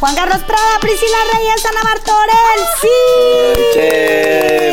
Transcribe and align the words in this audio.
Juan 0.00 0.14
Carlos 0.14 0.38
Prada, 0.46 0.78
Priscila 0.80 1.18
Reyes, 1.34 1.66
Ana 1.66 1.82
Martorell. 1.84 2.60
¡Sí! 2.80 2.88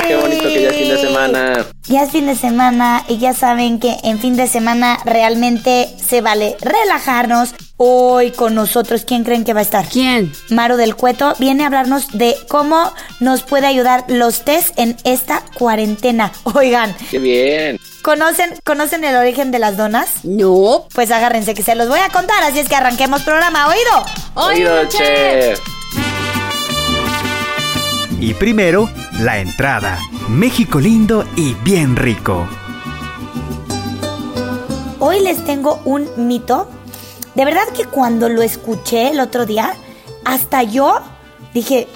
Qué 0.07 0.17
bonito 0.21 0.43
que 0.43 0.61
ya 0.61 0.69
es 0.69 0.75
fin 0.77 0.89
de 0.89 0.97
semana. 1.01 1.65
Ya 1.83 2.03
es 2.03 2.11
fin 2.11 2.27
de 2.27 2.35
semana 2.35 3.03
y 3.09 3.17
ya 3.17 3.33
saben 3.33 3.79
que 3.79 3.97
en 4.03 4.19
fin 4.19 4.37
de 4.37 4.47
semana 4.47 4.99
realmente 5.03 5.89
se 5.97 6.21
vale 6.21 6.55
relajarnos. 6.61 7.55
Hoy 7.75 8.31
con 8.31 8.55
nosotros, 8.55 9.03
¿quién 9.05 9.25
creen 9.25 9.43
que 9.43 9.53
va 9.53 9.59
a 9.59 9.63
estar? 9.63 9.85
¿Quién? 9.89 10.31
Maru 10.49 10.77
del 10.77 10.95
Cueto 10.95 11.33
viene 11.39 11.63
a 11.63 11.67
hablarnos 11.67 12.07
de 12.17 12.35
cómo 12.47 12.93
nos 13.19 13.43
puede 13.43 13.67
ayudar 13.67 14.05
los 14.07 14.45
test 14.45 14.79
en 14.79 14.95
esta 15.03 15.43
cuarentena. 15.57 16.31
Oigan, 16.43 16.95
Qué 17.11 17.19
bien. 17.19 17.79
¿Conocen, 18.07 18.57
¿conocen 18.63 19.03
el 19.03 19.17
origen 19.17 19.51
de 19.51 19.59
las 19.59 19.75
donas? 19.75 20.23
No. 20.23 20.85
Pues 20.93 21.11
agárrense 21.11 21.53
que 21.53 21.61
se 21.61 21.75
los 21.75 21.89
voy 21.89 21.99
a 21.99 22.07
contar, 22.07 22.41
así 22.41 22.59
es 22.59 22.69
que 22.69 22.75
arranquemos 22.77 23.23
programa, 23.23 23.67
¿oído? 23.67 24.05
Oído, 24.35 24.85
chef. 24.87 25.59
Y 28.21 28.33
primero, 28.35 28.89
la 29.19 29.39
entrada. 29.39 29.99
México 30.29 30.79
lindo 30.79 31.25
y 31.35 31.53
bien 31.65 31.97
rico. 31.97 32.47
Hoy 34.99 35.19
les 35.19 35.43
tengo 35.43 35.81
un 35.83 36.09
mito. 36.15 36.69
De 37.35 37.43
verdad 37.43 37.67
que 37.75 37.83
cuando 37.83 38.29
lo 38.29 38.41
escuché 38.41 39.09
el 39.09 39.19
otro 39.19 39.45
día, 39.45 39.73
hasta 40.23 40.63
yo 40.63 41.01
dije, 41.53 41.89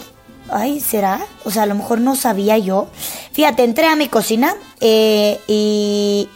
ay, 0.49 0.81
¿será? 0.81 1.21
O 1.45 1.51
sea, 1.51 1.63
a 1.63 1.67
lo 1.67 1.75
mejor 1.75 2.01
no 2.01 2.17
sabía 2.17 2.57
yo. 2.57 2.89
Fíjate, 3.33 3.63
entré 3.63 3.85
a 3.87 3.95
mi 3.95 4.07
cocina 4.07 4.55
eh, 4.79 5.39
y, 5.47 6.27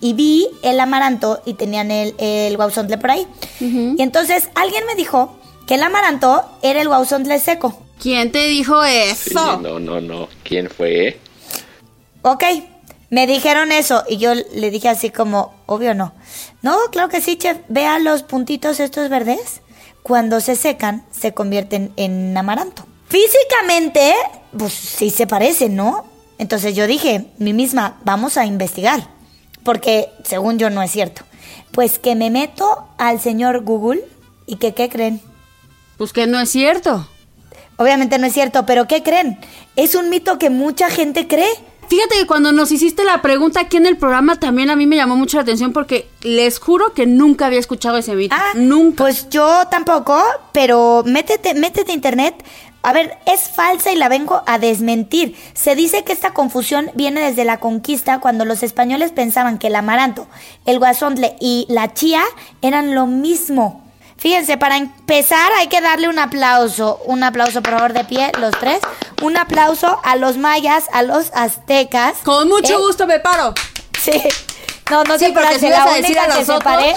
y 0.00 0.12
vi 0.12 0.48
el 0.62 0.78
amaranto 0.80 1.40
y 1.46 1.54
tenían 1.54 1.90
el, 1.90 2.14
el 2.18 2.56
guauzontle 2.56 2.98
por 2.98 3.10
ahí. 3.10 3.26
Y 3.60 4.00
entonces 4.02 4.50
alguien 4.54 4.84
me 4.86 4.94
dijo 4.94 5.36
que 5.66 5.74
el 5.76 5.82
amaranto 5.82 6.44
era 6.62 6.82
el 6.82 6.88
guauzontle 6.88 7.38
seco. 7.40 7.78
¿Quién 8.00 8.30
te 8.32 8.46
dijo 8.48 8.82
Sí, 8.84 8.90
eso? 9.10 9.56
no, 9.60 9.78
no, 9.78 10.00
no. 10.00 10.28
¿Quién 10.42 10.68
fue? 10.68 11.18
Ok, 12.22 12.44
me 13.10 13.26
dijeron 13.26 13.72
eso 13.72 14.02
y 14.08 14.18
yo 14.18 14.34
le 14.34 14.70
dije 14.70 14.88
así 14.88 15.08
como, 15.10 15.54
obvio 15.66 15.94
no. 15.94 16.12
No, 16.60 16.76
claro 16.90 17.08
que 17.08 17.20
sí, 17.22 17.36
chef. 17.36 17.58
Vea 17.68 17.98
los 17.98 18.22
puntitos 18.22 18.80
estos 18.80 19.08
verdes. 19.08 19.60
Cuando 20.02 20.40
se 20.40 20.56
secan, 20.56 21.06
se 21.10 21.32
convierten 21.32 21.92
en 21.96 22.36
amaranto. 22.36 22.84
Físicamente, 23.08 24.12
pues 24.58 24.72
sí 24.74 25.08
se 25.10 25.26
parecen, 25.26 25.76
¿no? 25.76 26.04
Entonces 26.38 26.74
yo 26.74 26.86
dije, 26.86 27.26
mi 27.38 27.52
misma, 27.52 27.98
vamos 28.04 28.36
a 28.36 28.46
investigar. 28.46 29.08
Porque 29.62 30.10
según 30.24 30.58
yo 30.58 30.70
no 30.70 30.82
es 30.82 30.90
cierto. 30.90 31.22
Pues 31.70 31.98
que 31.98 32.14
me 32.14 32.30
meto 32.30 32.86
al 32.98 33.20
señor 33.20 33.64
Google 33.64 34.04
y 34.46 34.56
que, 34.56 34.74
¿qué 34.74 34.88
creen? 34.88 35.20
Pues 35.96 36.12
que 36.12 36.26
no 36.26 36.38
es 36.40 36.50
cierto. 36.50 37.08
Obviamente 37.76 38.18
no 38.18 38.26
es 38.26 38.32
cierto, 38.32 38.66
pero 38.66 38.86
¿qué 38.86 39.02
creen? 39.02 39.38
Es 39.74 39.94
un 39.94 40.10
mito 40.10 40.38
que 40.38 40.50
mucha 40.50 40.90
gente 40.90 41.26
cree. 41.26 41.50
Fíjate 41.88 42.16
que 42.16 42.26
cuando 42.26 42.52
nos 42.52 42.72
hiciste 42.72 43.04
la 43.04 43.20
pregunta 43.20 43.60
aquí 43.60 43.76
en 43.76 43.86
el 43.86 43.96
programa 43.96 44.36
también 44.36 44.70
a 44.70 44.76
mí 44.76 44.86
me 44.86 44.96
llamó 44.96 45.16
mucho 45.16 45.36
la 45.36 45.42
atención 45.42 45.72
porque 45.72 46.08
les 46.22 46.58
juro 46.58 46.94
que 46.94 47.06
nunca 47.06 47.46
había 47.46 47.58
escuchado 47.58 47.98
ese 47.98 48.14
mito. 48.14 48.34
Ah, 48.38 48.52
nunca. 48.54 49.04
Pues 49.04 49.28
yo 49.28 49.64
tampoco, 49.70 50.22
pero 50.52 51.02
métete, 51.04 51.54
métete 51.54 51.92
a 51.92 51.94
internet. 51.94 52.34
A 52.84 52.92
ver, 52.92 53.16
es 53.26 53.48
falsa 53.48 53.90
y 53.92 53.96
la 53.96 54.08
vengo 54.08 54.42
a 54.46 54.58
desmentir. 54.58 55.36
Se 55.54 55.74
dice 55.74 56.04
que 56.04 56.12
esta 56.12 56.34
confusión 56.34 56.90
viene 56.94 57.20
desde 57.22 57.44
la 57.44 57.58
conquista 57.58 58.20
cuando 58.20 58.44
los 58.44 58.62
españoles 58.62 59.10
pensaban 59.10 59.58
que 59.58 59.68
el 59.68 59.74
amaranto, 59.76 60.26
el 60.66 60.78
guasontle 60.78 61.34
y 61.40 61.66
la 61.70 61.94
chía 61.94 62.22
eran 62.60 62.94
lo 62.94 63.06
mismo. 63.06 63.82
Fíjense, 64.18 64.56
para 64.58 64.76
empezar 64.76 65.50
hay 65.58 65.66
que 65.68 65.80
darle 65.80 66.08
un 66.08 66.18
aplauso. 66.18 67.00
Un 67.06 67.22
aplauso, 67.24 67.62
por 67.62 67.72
favor, 67.72 67.92
de 67.94 68.04
pie, 68.04 68.30
los 68.38 68.52
tres. 68.60 68.80
Un 69.22 69.36
aplauso 69.36 69.98
a 70.04 70.16
los 70.16 70.36
mayas, 70.36 70.84
a 70.92 71.02
los 71.02 71.30
aztecas. 71.34 72.18
Con 72.22 72.48
mucho 72.48 72.74
Eh, 72.74 72.76
gusto 72.76 73.06
me 73.06 73.18
paro. 73.18 73.54
Sí. 74.00 74.22
No, 74.90 75.02
no 75.04 75.18
Sí, 75.18 75.26
te 75.26 75.32
porque 75.32 75.58
si 75.58 75.68
la 75.70 75.84
a 75.84 75.94
decir 75.94 76.16
única 76.18 76.24
a 76.34 76.38
que 76.38 76.44
se 76.44 76.58
paré. 76.58 76.94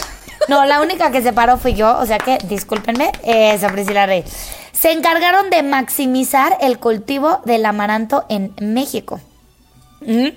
No, 0.50 0.66
la 0.66 0.82
única 0.82 1.10
que 1.12 1.22
se 1.22 1.32
paró 1.32 1.58
fui 1.58 1.74
yo, 1.74 1.98
o 1.98 2.06
sea 2.06 2.18
que, 2.18 2.38
discúlpenme, 2.44 3.12
eso, 3.24 3.68
Priscila 3.68 4.06
Rey. 4.06 4.24
Se 4.80 4.92
encargaron 4.92 5.50
de 5.50 5.64
maximizar 5.64 6.58
el 6.62 6.78
cultivo 6.80 7.42
del 7.46 7.66
amaranto 7.66 8.26
en 8.30 8.54
México. 8.62 9.20
¿Mm? 10.02 10.28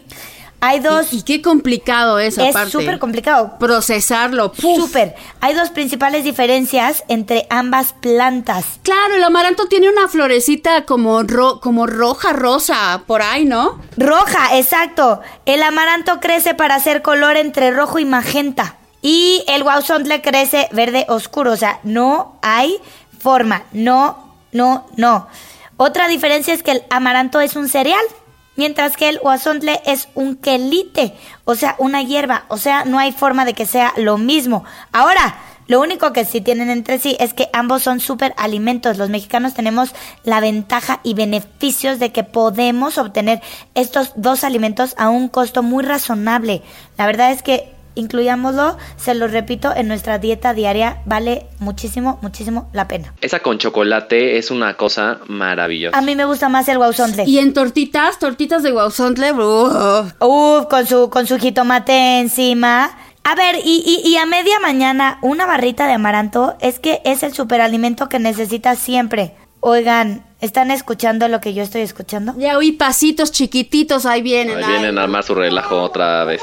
Hay 0.63 0.81
dos... 0.81 1.13
Y, 1.13 1.19
y 1.19 1.23
qué 1.23 1.41
complicado 1.41 2.19
es, 2.19 2.37
es 2.37 2.51
aparte. 2.51 2.71
súper 2.71 2.99
complicado. 2.99 3.57
Procesarlo. 3.59 4.53
Súper. 4.55 5.15
Hay 5.41 5.55
dos 5.55 5.71
principales 5.71 6.23
diferencias 6.23 7.03
entre 7.09 7.47
ambas 7.49 7.95
plantas. 7.95 8.67
Claro, 8.83 9.15
el 9.15 9.25
amaranto 9.25 9.69
tiene 9.69 9.89
una 9.89 10.07
florecita 10.09 10.85
como, 10.85 11.23
ro- 11.23 11.61
como 11.61 11.87
roja, 11.87 12.35
rosa, 12.35 13.03
por 13.07 13.23
ahí, 13.23 13.47
¿no? 13.47 13.81
Roja, 13.97 14.59
exacto. 14.59 15.21
El 15.47 15.63
amaranto 15.63 16.21
crece 16.21 16.55
para 16.55 16.75
hacer 16.75 17.01
color 17.01 17.39
entre 17.39 17.71
rojo 17.71 17.99
y 17.99 18.05
magenta. 18.05 18.77
Y 19.01 19.43
el 19.49 19.63
guauzontle 19.63 20.21
crece 20.21 20.69
verde 20.73 21.07
oscuro. 21.09 21.53
O 21.53 21.57
sea, 21.57 21.81
no 21.85 22.39
hay 22.43 22.77
forma. 23.19 23.63
No, 23.73 24.30
no, 24.53 24.87
no. 24.97 25.29
Otra 25.77 26.09
diferencia 26.09 26.53
es 26.53 26.63
que 26.63 26.73
el 26.73 26.83
amaranto 26.91 27.41
es 27.41 27.57
un 27.57 27.69
cereal. 27.69 28.05
Mientras 28.57 28.97
que 28.97 29.09
el 29.09 29.21
guasontle 29.21 29.81
es 29.87 30.09
un 30.15 30.37
quelite, 30.37 31.15
o 31.47 31.55
sea, 31.55 31.77
una 31.79 32.03
hierba, 32.03 32.45
o 32.49 32.59
sea, 32.59 32.85
no 32.85 32.99
hay 32.99 33.11
forma 33.11 33.47
de 33.47 33.55
que 33.55 33.65
sea 33.65 33.95
lo 33.97 34.19
mismo. 34.19 34.65
Ahora, 34.93 35.39
lo 35.71 35.81
único 35.81 36.13
que 36.13 36.25
sí 36.25 36.41
tienen 36.41 36.69
entre 36.69 36.99
sí 36.99 37.17
es 37.21 37.33
que 37.33 37.49
ambos 37.53 37.85
son 37.85 38.01
súper 38.01 38.35
alimentos. 38.37 38.99
Los 38.99 39.09
mexicanos 39.09 39.55
tenemos 39.55 39.95
la 40.25 40.41
ventaja 40.41 40.99
y 41.05 41.15
beneficios 41.15 42.01
de 42.01 42.11
que 42.11 42.25
podemos 42.25 42.99
obtener 42.99 43.41
estos 43.75 44.13
dos 44.17 44.43
alimentos 44.43 44.95
a 44.99 45.11
un 45.11 45.29
costo 45.29 45.63
muy 45.63 45.85
razonable. 45.85 46.63
La 46.99 47.07
verdad 47.07 47.31
es 47.31 47.43
que 47.43 47.73
incluyámoslo, 47.95 48.77
se 48.97 49.15
lo 49.15 49.29
repito, 49.29 49.75
en 49.75 49.89
nuestra 49.89 50.19
dieta 50.19 50.55
diaria 50.55 51.03
vale 51.07 51.47
muchísimo, 51.59 52.19
muchísimo 52.23 52.69
la 52.73 52.89
pena. 52.89 53.15
Esa 53.21 53.41
con 53.41 53.59
chocolate 53.59 54.39
es 54.39 54.51
una 54.51 54.75
cosa 54.75 55.21
maravillosa. 55.29 55.97
A 55.97 56.03
mí 56.03 56.17
me 56.17 56.25
gusta 56.25 56.49
más 56.49 56.69
el 56.69 56.79
guauzontle. 56.79 57.25
Y 57.27 57.39
en 57.39 57.53
tortitas, 57.53 58.19
tortitas 58.19 58.63
de 58.63 58.71
guauzontle, 58.71 59.33
¡uh! 59.33 60.11
Uf, 60.21 60.67
con 60.67 60.87
su, 60.87 61.11
con 61.11 61.27
su 61.27 61.39
jitomate 61.39 62.21
encima. 62.21 62.91
A 63.23 63.35
ver, 63.35 63.57
y, 63.65 63.83
y, 63.85 64.09
y 64.09 64.17
a 64.17 64.27
media 64.27 64.59
mañana, 64.61 65.19
una 65.23 65.47
barrita 65.47 65.87
de 65.87 65.93
amaranto 65.93 66.57
es 66.61 66.79
que 66.79 67.03
es 67.05 67.23
el 67.23 67.35
superalimento 67.35 68.09
que 68.09 68.19
necesitas 68.19 68.79
siempre. 68.79 69.35
Oigan, 69.61 70.25
¿están 70.41 70.71
escuchando 70.71 71.29
lo 71.29 71.41
que 71.41 71.55
yo 71.55 71.63
estoy 71.63 71.83
escuchando? 71.83 72.35
Ya 72.37 72.57
oí 72.57 72.73
pasitos 72.73 73.33
chiquititos, 73.33 74.07
ahí 74.07 74.23
vienen. 74.23 74.59
Ahí 74.59 74.65
vienen 74.65 74.99
a 74.99 75.03
armar 75.05 75.25
su 75.25 75.35
relajo 75.35 75.81
otra 75.83 76.25
vez. 76.25 76.41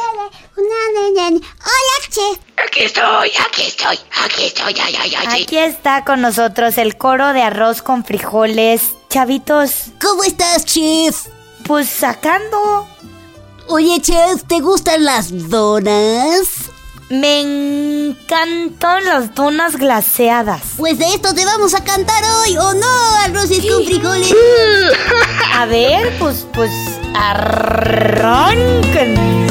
Hola, 0.58 2.08
chef. 2.10 2.40
Aquí 2.66 2.84
estoy, 2.84 3.32
aquí 3.46 3.62
estoy, 3.64 4.00
aquí 4.24 4.46
estoy, 4.46 4.76
ay, 4.82 4.96
ay, 5.00 5.14
ay, 5.16 5.28
ay. 5.28 5.44
Aquí 5.44 5.58
está 5.58 6.04
con 6.04 6.22
nosotros 6.22 6.78
el 6.78 6.98
coro 6.98 7.34
de 7.34 7.42
arroz 7.42 7.82
con 7.82 8.04
frijoles. 8.04 8.82
Chavitos, 9.10 9.92
¿Cómo 10.02 10.24
estás, 10.24 10.66
chef? 10.66 11.28
pues 11.66 11.88
sacando. 11.90 12.88
Oye, 13.68 14.00
chef, 14.02 14.44
¿te 14.48 14.60
gustan 14.62 15.04
las 15.06 15.50
donas? 15.50 16.67
Me 17.10 18.10
encantan 18.10 19.06
las 19.06 19.34
donas 19.34 19.78
glaseadas. 19.78 20.62
Pues 20.76 21.00
de 21.00 21.06
esto 21.06 21.34
te 21.34 21.46
vamos 21.46 21.74
a 21.74 21.82
cantar 21.82 22.22
hoy, 22.26 22.58
¿o 22.58 22.74
no? 22.74 23.16
Arroces 23.24 23.66
con 23.66 23.86
frijoles. 23.86 24.36
A 25.54 25.66
ver, 25.66 26.18
pues, 26.20 26.46
pues, 26.54 26.70
arránquense. 27.16 29.47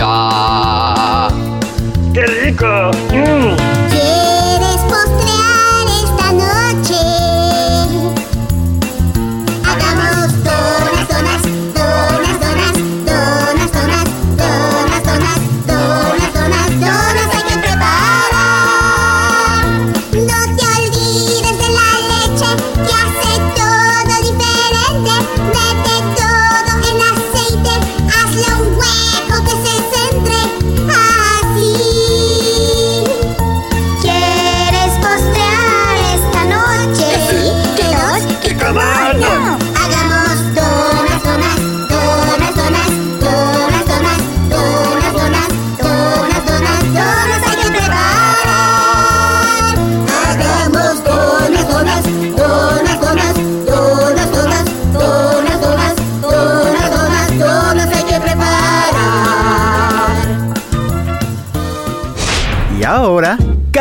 da 0.00 0.29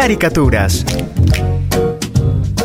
caricaturas. 0.09 0.83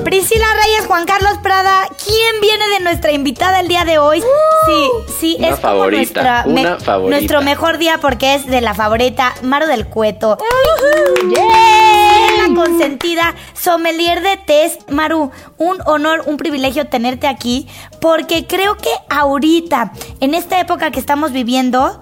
Priscila 0.03 0.47
Reyes, 0.65 0.87
Juan 0.87 1.05
Carlos 1.05 1.35
Prada, 1.43 1.89
¿quién 2.03 2.41
viene 2.41 2.67
de 2.69 2.81
nuestra 2.81 3.13
invitada 3.13 3.61
el 3.61 3.69
día 3.69 3.85
de 3.85 3.99
hoy? 3.99 4.23
Sí, 4.67 4.91
sí, 5.21 5.37
Una 5.39 5.49
es 5.49 5.55
como 5.57 5.63
favorita, 5.63 5.99
nuestra 5.99 6.45
una 6.47 6.79
favorita. 6.79 7.19
nuestro 7.19 7.43
mejor 7.43 7.77
día 7.77 7.99
porque 8.01 8.35
es 8.35 8.47
de 8.47 8.63
la 8.63 8.73
favorita 8.73 9.35
Maro 9.43 9.67
del 9.67 9.87
Cueto. 9.87 10.39
Yeah. 11.29 12.49
La 12.49 12.55
consentida 12.55 13.35
sommelier 13.53 14.23
de 14.23 14.39
test, 14.39 14.89
Maru. 14.91 15.31
Un 15.59 15.83
honor, 15.85 16.23
un 16.25 16.39
privilegio 16.39 16.87
tenerte 16.87 17.27
aquí 17.27 17.69
porque 18.01 18.47
creo 18.47 18.79
que 18.79 18.91
ahorita, 19.11 19.93
en 20.21 20.33
esta 20.33 20.61
época 20.61 20.91
que 20.91 21.01
estamos 21.01 21.33
viviendo, 21.33 22.01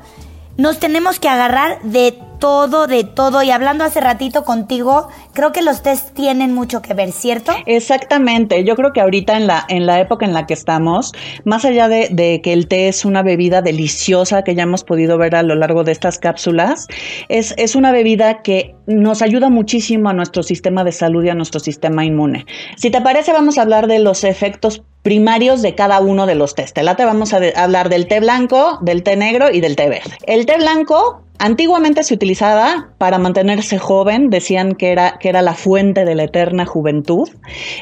nos 0.56 0.78
tenemos 0.78 1.18
que 1.18 1.28
agarrar 1.28 1.82
de 1.82 2.16
todo, 2.42 2.88
de 2.88 3.04
todo. 3.04 3.44
Y 3.44 3.52
hablando 3.52 3.84
hace 3.84 4.00
ratito 4.00 4.42
contigo, 4.42 5.06
creo 5.32 5.52
que 5.52 5.62
los 5.62 5.80
test 5.80 6.12
tienen 6.12 6.52
mucho 6.52 6.82
que 6.82 6.92
ver, 6.92 7.12
¿cierto? 7.12 7.52
Exactamente, 7.66 8.64
yo 8.64 8.74
creo 8.74 8.92
que 8.92 9.00
ahorita 9.00 9.36
en 9.36 9.46
la, 9.46 9.64
en 9.68 9.86
la 9.86 10.00
época 10.00 10.26
en 10.26 10.34
la 10.34 10.44
que 10.44 10.54
estamos, 10.54 11.12
más 11.44 11.64
allá 11.64 11.86
de, 11.86 12.08
de 12.10 12.40
que 12.42 12.52
el 12.52 12.66
té 12.66 12.88
es 12.88 13.04
una 13.04 13.22
bebida 13.22 13.62
deliciosa 13.62 14.42
que 14.42 14.56
ya 14.56 14.64
hemos 14.64 14.82
podido 14.82 15.18
ver 15.18 15.36
a 15.36 15.44
lo 15.44 15.54
largo 15.54 15.84
de 15.84 15.92
estas 15.92 16.18
cápsulas, 16.18 16.88
es, 17.28 17.54
es 17.58 17.76
una 17.76 17.92
bebida 17.92 18.42
que 18.42 18.74
nos 18.88 19.22
ayuda 19.22 19.48
muchísimo 19.48 20.08
a 20.08 20.12
nuestro 20.12 20.42
sistema 20.42 20.82
de 20.82 20.90
salud 20.90 21.22
y 21.22 21.28
a 21.28 21.36
nuestro 21.36 21.60
sistema 21.60 22.04
inmune. 22.04 22.44
Si 22.76 22.90
te 22.90 23.00
parece, 23.00 23.32
vamos 23.32 23.56
a 23.56 23.62
hablar 23.62 23.86
de 23.86 24.00
los 24.00 24.24
efectos 24.24 24.82
primarios 25.02 25.62
de 25.62 25.75
cada 25.75 26.00
uno 26.00 26.26
de 26.26 26.34
los 26.34 26.54
tés. 26.54 26.72
Te 26.72 26.82
late, 26.82 27.04
vamos 27.04 27.32
a 27.32 27.40
hablar 27.56 27.88
del 27.88 28.06
té 28.06 28.20
blanco, 28.20 28.78
del 28.81 29.02
té 29.02 29.16
negro 29.16 29.50
y 29.52 29.60
del 29.60 29.76
té 29.76 29.88
verde. 29.88 30.16
El 30.26 30.46
té 30.46 30.56
blanco 30.56 31.22
Antiguamente 31.43 32.04
se 32.04 32.14
utilizaba 32.14 32.90
para 32.99 33.19
mantenerse 33.19 33.76
joven, 33.76 34.31
decían 34.31 34.76
que 34.76 34.93
era, 34.93 35.19
que 35.19 35.28
era 35.28 35.43
la 35.43 35.54
fuente 35.54 36.04
de 36.04 36.14
la 36.14 36.22
eterna 36.22 36.66
juventud. 36.66 37.28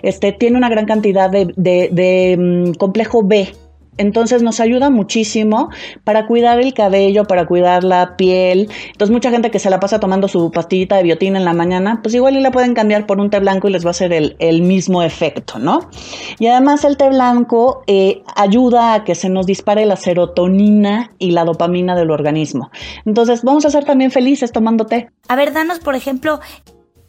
Este, 0.00 0.32
tiene 0.32 0.56
una 0.56 0.70
gran 0.70 0.86
cantidad 0.86 1.28
de, 1.28 2.36
mm, 2.38 2.72
complejo 2.78 3.22
B. 3.22 3.52
Entonces 4.00 4.42
nos 4.42 4.60
ayuda 4.60 4.88
muchísimo 4.88 5.68
para 6.04 6.26
cuidar 6.26 6.58
el 6.58 6.72
cabello, 6.72 7.26
para 7.26 7.46
cuidar 7.46 7.84
la 7.84 8.16
piel. 8.16 8.70
Entonces 8.92 9.12
mucha 9.12 9.30
gente 9.30 9.50
que 9.50 9.58
se 9.58 9.68
la 9.68 9.78
pasa 9.78 10.00
tomando 10.00 10.26
su 10.26 10.50
pastillita 10.50 10.96
de 10.96 11.02
biotina 11.02 11.38
en 11.38 11.44
la 11.44 11.52
mañana, 11.52 12.00
pues 12.02 12.14
igual 12.14 12.34
y 12.36 12.40
la 12.40 12.50
pueden 12.50 12.72
cambiar 12.72 13.06
por 13.06 13.20
un 13.20 13.28
té 13.28 13.38
blanco 13.40 13.68
y 13.68 13.72
les 13.72 13.84
va 13.84 13.88
a 13.88 13.90
hacer 13.90 14.12
el, 14.12 14.62
mismo 14.62 15.02
efecto, 15.02 15.58
¿no? 15.58 15.90
Y 16.38 16.46
además 16.46 16.84
el 16.84 16.96
té 16.96 17.10
blanco 17.10 17.82
eh, 17.86 18.22
ayuda 18.36 18.94
a 18.94 19.04
que 19.04 19.14
se 19.14 19.28
nos 19.28 19.44
dispare 19.44 19.84
la 19.84 19.96
serotonina 19.96 21.10
y 21.18 21.32
la 21.32 21.44
dopamina 21.44 21.94
del 21.94 22.10
organismo. 22.10 22.70
Entonces 23.04 23.42
vamos 23.42 23.66
a 23.66 23.70
ser 23.70 23.84
también 23.84 24.10
felices 24.10 24.50
tomando 24.50 24.86
té. 24.86 25.10
A 25.28 25.36
ver, 25.36 25.52
danos, 25.52 25.78
por 25.78 25.94
ejemplo, 25.94 26.40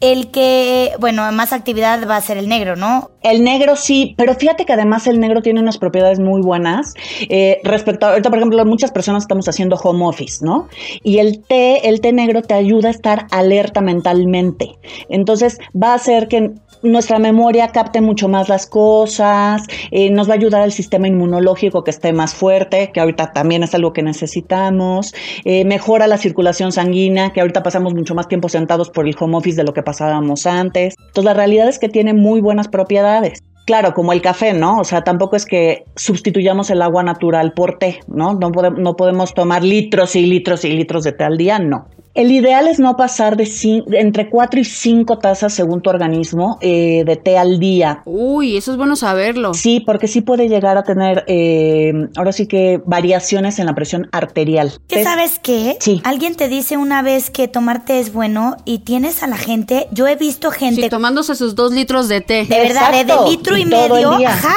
el 0.02 0.32
que, 0.32 0.92
bueno, 1.00 1.32
más 1.32 1.54
actividad 1.54 2.08
va 2.10 2.18
a 2.18 2.22
ser 2.22 2.38
el 2.38 2.50
negro, 2.50 2.76
¿no? 2.76 3.12
El 3.22 3.44
negro 3.44 3.76
sí, 3.76 4.16
pero 4.18 4.34
fíjate 4.34 4.66
que 4.66 4.74
además 4.74 5.06
el 5.08 5.20
negro 5.20 5.42
tiene 5.42 5.62
unas 5.62 5.78
propiedades 5.78 6.20
muy 6.20 6.42
buenas. 6.42 6.96
eh, 7.30 7.62
respecto 7.64 8.08
a, 8.08 8.10
ahorita, 8.10 8.30
por 8.30 8.40
ejemplo, 8.40 8.66
muchas 8.66 8.92
personas 8.92 9.24
estamos 9.24 9.48
haciendo 9.48 9.76
home 9.76 10.06
office, 10.06 10.44
¿no? 10.44 10.68
Y 11.04 11.20
el 11.20 11.44
té, 11.44 11.88
el 11.88 12.02
té 12.02 12.12
negro 12.14 12.42
te 12.42 12.56
ayuda 12.56 12.90
a 12.90 12.92
estar 12.92 13.28
alerta 13.32 13.82
mentalmente. 13.82 14.72
Entonces 15.10 15.60
va 15.76 15.92
a 15.92 15.96
hacer 15.96 16.28
que 16.28 16.52
nuestra 16.84 17.20
memoria 17.20 17.68
capte 17.70 18.02
mucho 18.02 18.28
más 18.28 18.50
las 18.50 18.66
cosas, 18.66 19.64
eh, 19.92 20.10
nos 20.10 20.28
va 20.28 20.34
a 20.34 20.38
ayudar 20.38 20.62
al 20.62 20.72
sistema 20.72 21.08
inmunológico 21.08 21.84
que 21.84 21.92
esté 21.92 22.14
más 22.14 22.34
fuerte, 22.34 22.92
que 22.92 23.00
ahorita 23.00 23.34
también 23.34 23.64
es 23.64 23.76
algo 23.76 23.94
que 23.94 24.02
necesitamos, 24.02 25.14
eh, 25.46 25.64
mejora 25.66 26.08
la 26.08 26.18
circulación 26.18 26.72
sanguínea, 26.72 27.34
que 27.34 27.42
ahorita 27.42 27.64
pasamos 27.64 27.94
mucho 27.94 28.16
más 28.16 28.28
tiempo 28.28 28.50
sentados 28.50 28.90
por 28.90 29.08
el 29.08 29.16
home 29.20 29.38
office 29.38 29.58
de 29.58 29.64
lo 29.64 29.74
que 29.74 29.84
pasábamos 29.92 30.46
antes. 30.46 30.96
Entonces 30.98 31.26
la 31.26 31.34
realidad 31.34 31.68
es 31.68 31.80
que 31.80 31.90
tiene 31.90 32.14
muy 32.14 32.42
buenas 32.42 32.68
propiedades. 32.68 33.40
Claro, 33.66 33.94
como 33.94 34.12
el 34.14 34.22
café, 34.22 34.54
¿no? 34.54 34.80
O 34.80 34.84
sea, 34.84 35.04
tampoco 35.04 35.36
es 35.36 35.46
que 35.46 35.84
sustituyamos 35.96 36.70
el 36.70 36.82
agua 36.82 37.04
natural 37.04 37.54
por 37.54 37.78
té, 37.78 38.00
¿no? 38.08 38.34
No, 38.34 38.50
no 38.50 38.96
podemos 38.96 39.34
tomar 39.34 39.64
litros 39.64 40.16
y 40.16 40.26
litros 40.26 40.66
y 40.66 40.72
litros 40.72 41.04
de 41.04 41.12
té 41.12 41.24
al 41.24 41.38
día, 41.38 41.60
no. 41.60 41.88
El 42.14 42.32
ideal 42.32 42.68
es 42.68 42.80
no 42.80 42.98
pasar 42.98 43.38
de 43.38 43.46
cin- 43.46 43.84
entre 43.94 44.30
4 44.30 44.60
y 44.60 44.66
5 44.66 45.18
tazas 45.20 45.54
según 45.54 45.82
tu 45.82 45.90
organismo 45.90 46.58
eh, 46.62 47.04
de 47.06 47.16
té 47.16 47.38
al 47.38 47.58
día. 47.60 48.02
Uy, 48.06 48.58
eso 48.58 48.72
es 48.72 48.78
bueno 48.78 48.96
saberlo. 48.98 49.54
Sí, 49.54 49.80
porque 49.86 50.08
sí 50.10 50.20
puede 50.22 50.50
llegar 50.50 50.78
a 50.78 50.84
tener, 50.84 51.24
eh, 51.28 51.94
ahora 52.18 52.34
sí 52.34 52.48
que 52.48 52.82
variaciones 52.86 53.60
en 53.60 53.66
la 53.66 53.74
presión 53.76 54.10
arterial. 54.12 54.74
¿Qué 54.88 55.00
Es- 55.02 55.04
sabes 55.08 55.40
qué? 55.40 55.78
Sí. 55.80 56.02
Alguien 56.04 56.36
te 56.36 56.48
dice 56.50 56.76
una 56.78 57.02
vez 57.02 57.30
que 57.30 57.48
tomar 57.48 57.86
té 57.86 58.00
es 58.00 58.12
bueno 58.12 58.58
y 58.66 58.80
tienes 58.80 59.24
a 59.24 59.28
la 59.28 59.38
gente, 59.38 59.88
yo 59.92 60.08
he 60.08 60.16
visto 60.18 60.52
gente 60.52 60.82
Sí, 60.84 60.90
tomándose 60.90 61.36
sus 61.36 61.56
dos 61.56 61.72
litros 61.72 62.10
de 62.10 62.20
té. 62.22 62.46
de 62.46 62.60
verdad, 62.60 62.92
de, 62.92 63.06
de 63.06 63.30
litro 63.30 63.58
y, 63.58 63.62
y 63.62 63.70
todo 63.70 63.86
el 63.86 63.92
medio, 63.94 64.18
día. 64.18 64.34
ajá, 64.34 64.56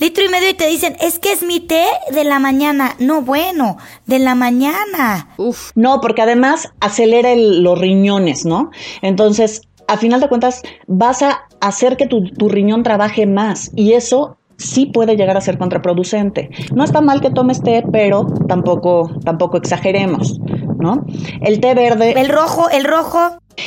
litro 0.00 0.24
y 0.24 0.28
medio 0.30 0.48
y 0.48 0.54
te 0.54 0.66
dicen, 0.68 0.96
es 1.00 1.18
que 1.18 1.32
es 1.32 1.42
mi 1.42 1.60
té 1.60 1.84
de 2.12 2.24
la 2.24 2.38
mañana. 2.38 2.94
No, 2.98 3.20
bueno, 3.22 3.76
de 4.06 4.18
la 4.20 4.34
mañana. 4.34 5.28
Uf. 5.36 5.70
No, 5.74 6.00
porque 6.00 6.22
además 6.22 6.70
acelera 6.94 7.32
el- 7.32 7.62
los 7.62 7.78
riñones, 7.78 8.46
¿no? 8.46 8.70
Entonces, 9.02 9.62
a 9.88 9.96
final 9.98 10.20
de 10.20 10.28
cuentas, 10.28 10.62
vas 10.86 11.22
a 11.22 11.40
hacer 11.60 11.96
que 11.96 12.06
tu, 12.06 12.24
tu 12.24 12.48
riñón 12.48 12.82
trabaje 12.82 13.26
más 13.26 13.70
y 13.74 13.92
eso 13.92 14.36
sí 14.56 14.86
puede 14.86 15.16
llegar 15.16 15.36
a 15.36 15.40
ser 15.40 15.58
contraproducente. 15.58 16.48
No 16.72 16.84
está 16.84 17.00
mal 17.00 17.20
que 17.20 17.30
tomes 17.30 17.60
té, 17.60 17.82
pero 17.90 18.24
tampoco, 18.48 19.10
tampoco 19.24 19.56
exageremos, 19.56 20.38
¿no? 20.78 21.04
El 21.42 21.58
té 21.60 21.74
verde. 21.74 22.12
El 22.18 22.28
rojo, 22.28 22.70
el 22.70 22.84
rojo. 22.84 23.18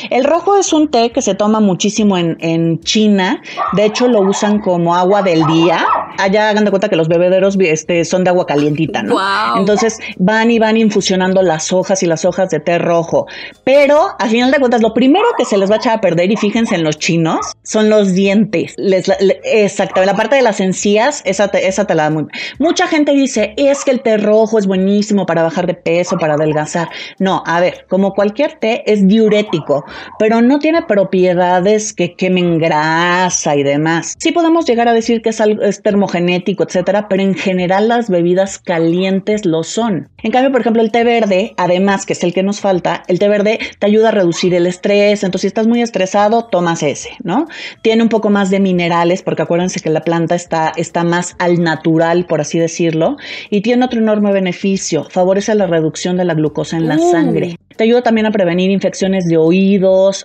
El 0.09 0.23
rojo 0.23 0.57
es 0.57 0.73
un 0.73 0.89
té 0.89 1.11
que 1.11 1.21
se 1.21 1.35
toma 1.35 1.59
muchísimo 1.59 2.17
en, 2.17 2.37
en 2.39 2.79
China. 2.81 3.41
De 3.73 3.85
hecho, 3.85 4.07
lo 4.07 4.21
usan 4.21 4.59
como 4.59 4.95
agua 4.95 5.21
del 5.21 5.45
día. 5.45 5.85
Allá 6.19 6.49
hagan 6.49 6.65
de 6.65 6.71
cuenta 6.71 6.89
que 6.89 6.95
los 6.95 7.07
bebederos 7.07 7.57
este, 7.59 8.03
son 8.05 8.23
de 8.23 8.29
agua 8.29 8.45
calientita, 8.45 9.03
¿no? 9.03 9.15
Entonces 9.57 9.99
van 10.17 10.51
y 10.51 10.59
van 10.59 10.77
infusionando 10.77 11.41
las 11.41 11.71
hojas 11.71 12.01
y 12.03 12.05
las 12.05 12.25
hojas 12.25 12.49
de 12.49 12.59
té 12.59 12.77
rojo. 12.79 13.27
Pero 13.63 14.07
a 14.19 14.27
final 14.27 14.51
de 14.51 14.59
cuentas, 14.59 14.81
lo 14.81 14.93
primero 14.93 15.25
que 15.37 15.45
se 15.45 15.57
les 15.57 15.69
va 15.69 15.75
a 15.75 15.77
echar 15.77 15.97
a 15.97 16.01
perder, 16.01 16.31
y 16.31 16.37
fíjense 16.37 16.75
en 16.75 16.83
los 16.83 16.97
chinos, 16.97 17.39
son 17.63 17.89
los 17.89 18.13
dientes. 18.13 18.73
Les, 18.77 19.07
le- 19.07 19.39
exacto, 19.43 20.03
la 20.03 20.15
parte 20.15 20.35
de 20.35 20.41
las 20.41 20.59
encías, 20.59 21.21
esa 21.25 21.49
te, 21.49 21.67
esa 21.67 21.85
te 21.85 21.95
la 21.95 22.03
da 22.03 22.09
muy. 22.09 22.25
Mucha 22.59 22.87
gente 22.87 23.13
dice, 23.13 23.53
es 23.57 23.83
que 23.85 23.91
el 23.91 24.01
té 24.01 24.17
rojo 24.17 24.57
es 24.59 24.67
buenísimo 24.67 25.25
para 25.25 25.43
bajar 25.43 25.67
de 25.67 25.73
peso, 25.75 26.17
para 26.17 26.33
adelgazar. 26.35 26.89
No, 27.19 27.43
a 27.45 27.59
ver, 27.59 27.85
como 27.89 28.13
cualquier 28.13 28.53
té, 28.59 28.83
es 28.91 29.07
diurético, 29.07 29.76
pero 30.19 30.41
no 30.41 30.59
tiene 30.59 30.81
propiedades 30.83 31.93
que 31.93 32.15
quemen 32.15 32.57
grasa 32.57 33.55
y 33.55 33.63
demás. 33.63 34.15
Sí 34.19 34.31
podemos 34.31 34.65
llegar 34.65 34.87
a 34.87 34.93
decir 34.93 35.21
que 35.21 35.29
es, 35.29 35.41
algo, 35.41 35.61
es 35.63 35.81
como 35.81 36.07
genético, 36.07 36.63
etcétera, 36.63 37.07
pero 37.07 37.23
en 37.23 37.35
general 37.35 37.87
las 37.87 38.09
bebidas 38.09 38.59
calientes 38.59 39.45
lo 39.45 39.63
son. 39.63 40.09
En 40.23 40.31
cambio, 40.31 40.51
por 40.51 40.61
ejemplo, 40.61 40.81
el 40.81 40.91
té 40.91 41.03
verde, 41.03 41.53
además 41.57 42.05
que 42.05 42.13
es 42.13 42.23
el 42.23 42.33
que 42.33 42.43
nos 42.43 42.59
falta, 42.59 43.03
el 43.07 43.19
té 43.19 43.27
verde 43.27 43.59
te 43.79 43.85
ayuda 43.85 44.09
a 44.09 44.11
reducir 44.11 44.53
el 44.53 44.67
estrés, 44.67 45.23
entonces 45.23 45.41
si 45.41 45.47
estás 45.47 45.67
muy 45.67 45.81
estresado, 45.81 46.45
tomas 46.45 46.83
ese, 46.83 47.09
¿no? 47.23 47.45
Tiene 47.81 48.03
un 48.03 48.09
poco 48.09 48.29
más 48.29 48.49
de 48.49 48.59
minerales, 48.59 49.21
porque 49.21 49.43
acuérdense 49.43 49.79
que 49.79 49.89
la 49.89 50.01
planta 50.01 50.35
está, 50.35 50.71
está 50.75 51.03
más 51.03 51.35
al 51.39 51.61
natural, 51.61 52.25
por 52.25 52.41
así 52.41 52.59
decirlo, 52.59 53.17
y 53.49 53.61
tiene 53.61 53.85
otro 53.85 53.99
enorme 53.99 54.31
beneficio, 54.31 55.05
favorece 55.09 55.53
la 55.55 55.67
reducción 55.67 56.17
de 56.17 56.25
la 56.25 56.33
glucosa 56.33 56.77
en 56.77 56.87
la 56.87 56.97
Uh. 56.97 57.11
sangre. 57.11 57.57
Te 57.75 57.83
ayuda 57.83 58.01
también 58.01 58.25
a 58.25 58.31
prevenir 58.31 58.71
infecciones 58.71 59.25
de 59.27 59.37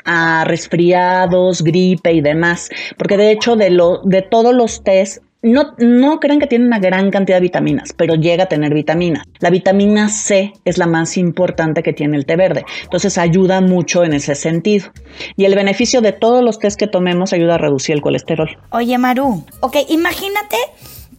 a 0.05 0.45
resfriados, 0.45 1.63
gripe 1.63 2.13
y 2.13 2.21
demás, 2.21 2.71
porque 2.97 3.17
de 3.17 3.31
hecho 3.31 3.57
de, 3.57 3.71
lo, 3.71 4.01
de 4.05 4.23
todos 4.23 4.55
los 4.55 4.83
tés 4.85 5.21
no, 5.43 5.75
no 5.79 6.21
crean 6.21 6.39
que 6.39 6.47
tiene 6.47 6.67
una 6.67 6.79
gran 6.79 7.11
cantidad 7.11 7.39
de 7.39 7.43
vitaminas, 7.43 7.93
pero 7.97 8.15
llega 8.15 8.45
a 8.45 8.47
tener 8.47 8.73
vitaminas. 8.73 9.25
La 9.41 9.51
vitamina 9.51 10.09
C 10.09 10.53
es 10.65 10.79
la 10.79 10.87
más 10.87 11.17
importante 11.17 11.83
que 11.83 11.93
tiene 11.93 12.17
el 12.17 12.27
té 12.27 12.37
verde, 12.37 12.65
entonces 12.85 13.19
ayuda 13.19 13.61
mucho 13.61 14.05
en 14.05 14.13
ese 14.15 14.37
sentido. 14.37 14.93
Y 15.37 15.45
el 15.45 15.57
beneficio 15.57 16.01
de 16.01 16.13
todos 16.13 16.45
los 16.45 16.59
tés 16.61 16.77
que 16.77 16.87
tomemos 16.87 17.33
ayuda 17.33 17.57
a 17.57 17.59
reducir 17.59 17.97
el 17.97 18.03
colesterol. 18.03 18.57
Oye, 18.71 18.97
Maru, 18.99 19.45
ok, 19.61 19.77
imagínate 19.89 20.57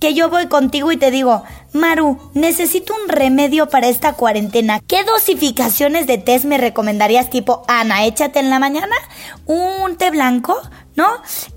que 0.04 0.14
yo 0.14 0.30
voy 0.30 0.48
contigo 0.48 0.92
y 0.92 0.98
te 0.98 1.12
digo, 1.12 1.44
Maru, 1.72 2.18
necesito 2.34 2.94
un 2.94 3.08
remedio 3.08 3.70
para 3.70 3.88
esta 3.88 4.12
cuarentena. 4.12 4.82
¿Qué 4.86 5.06
dosificaciones 5.06 6.08
de 6.08 6.18
test 6.18 6.44
me 6.44 6.58
recomendarías? 6.58 7.30
Tipo, 7.30 7.64
Ana, 7.70 8.04
échate 8.04 8.40
en 8.40 8.50
la 8.50 8.60
mañana 8.60 8.98
un 9.46 9.96
té 9.96 10.12
blanco, 10.12 10.60
¿no? 10.98 11.08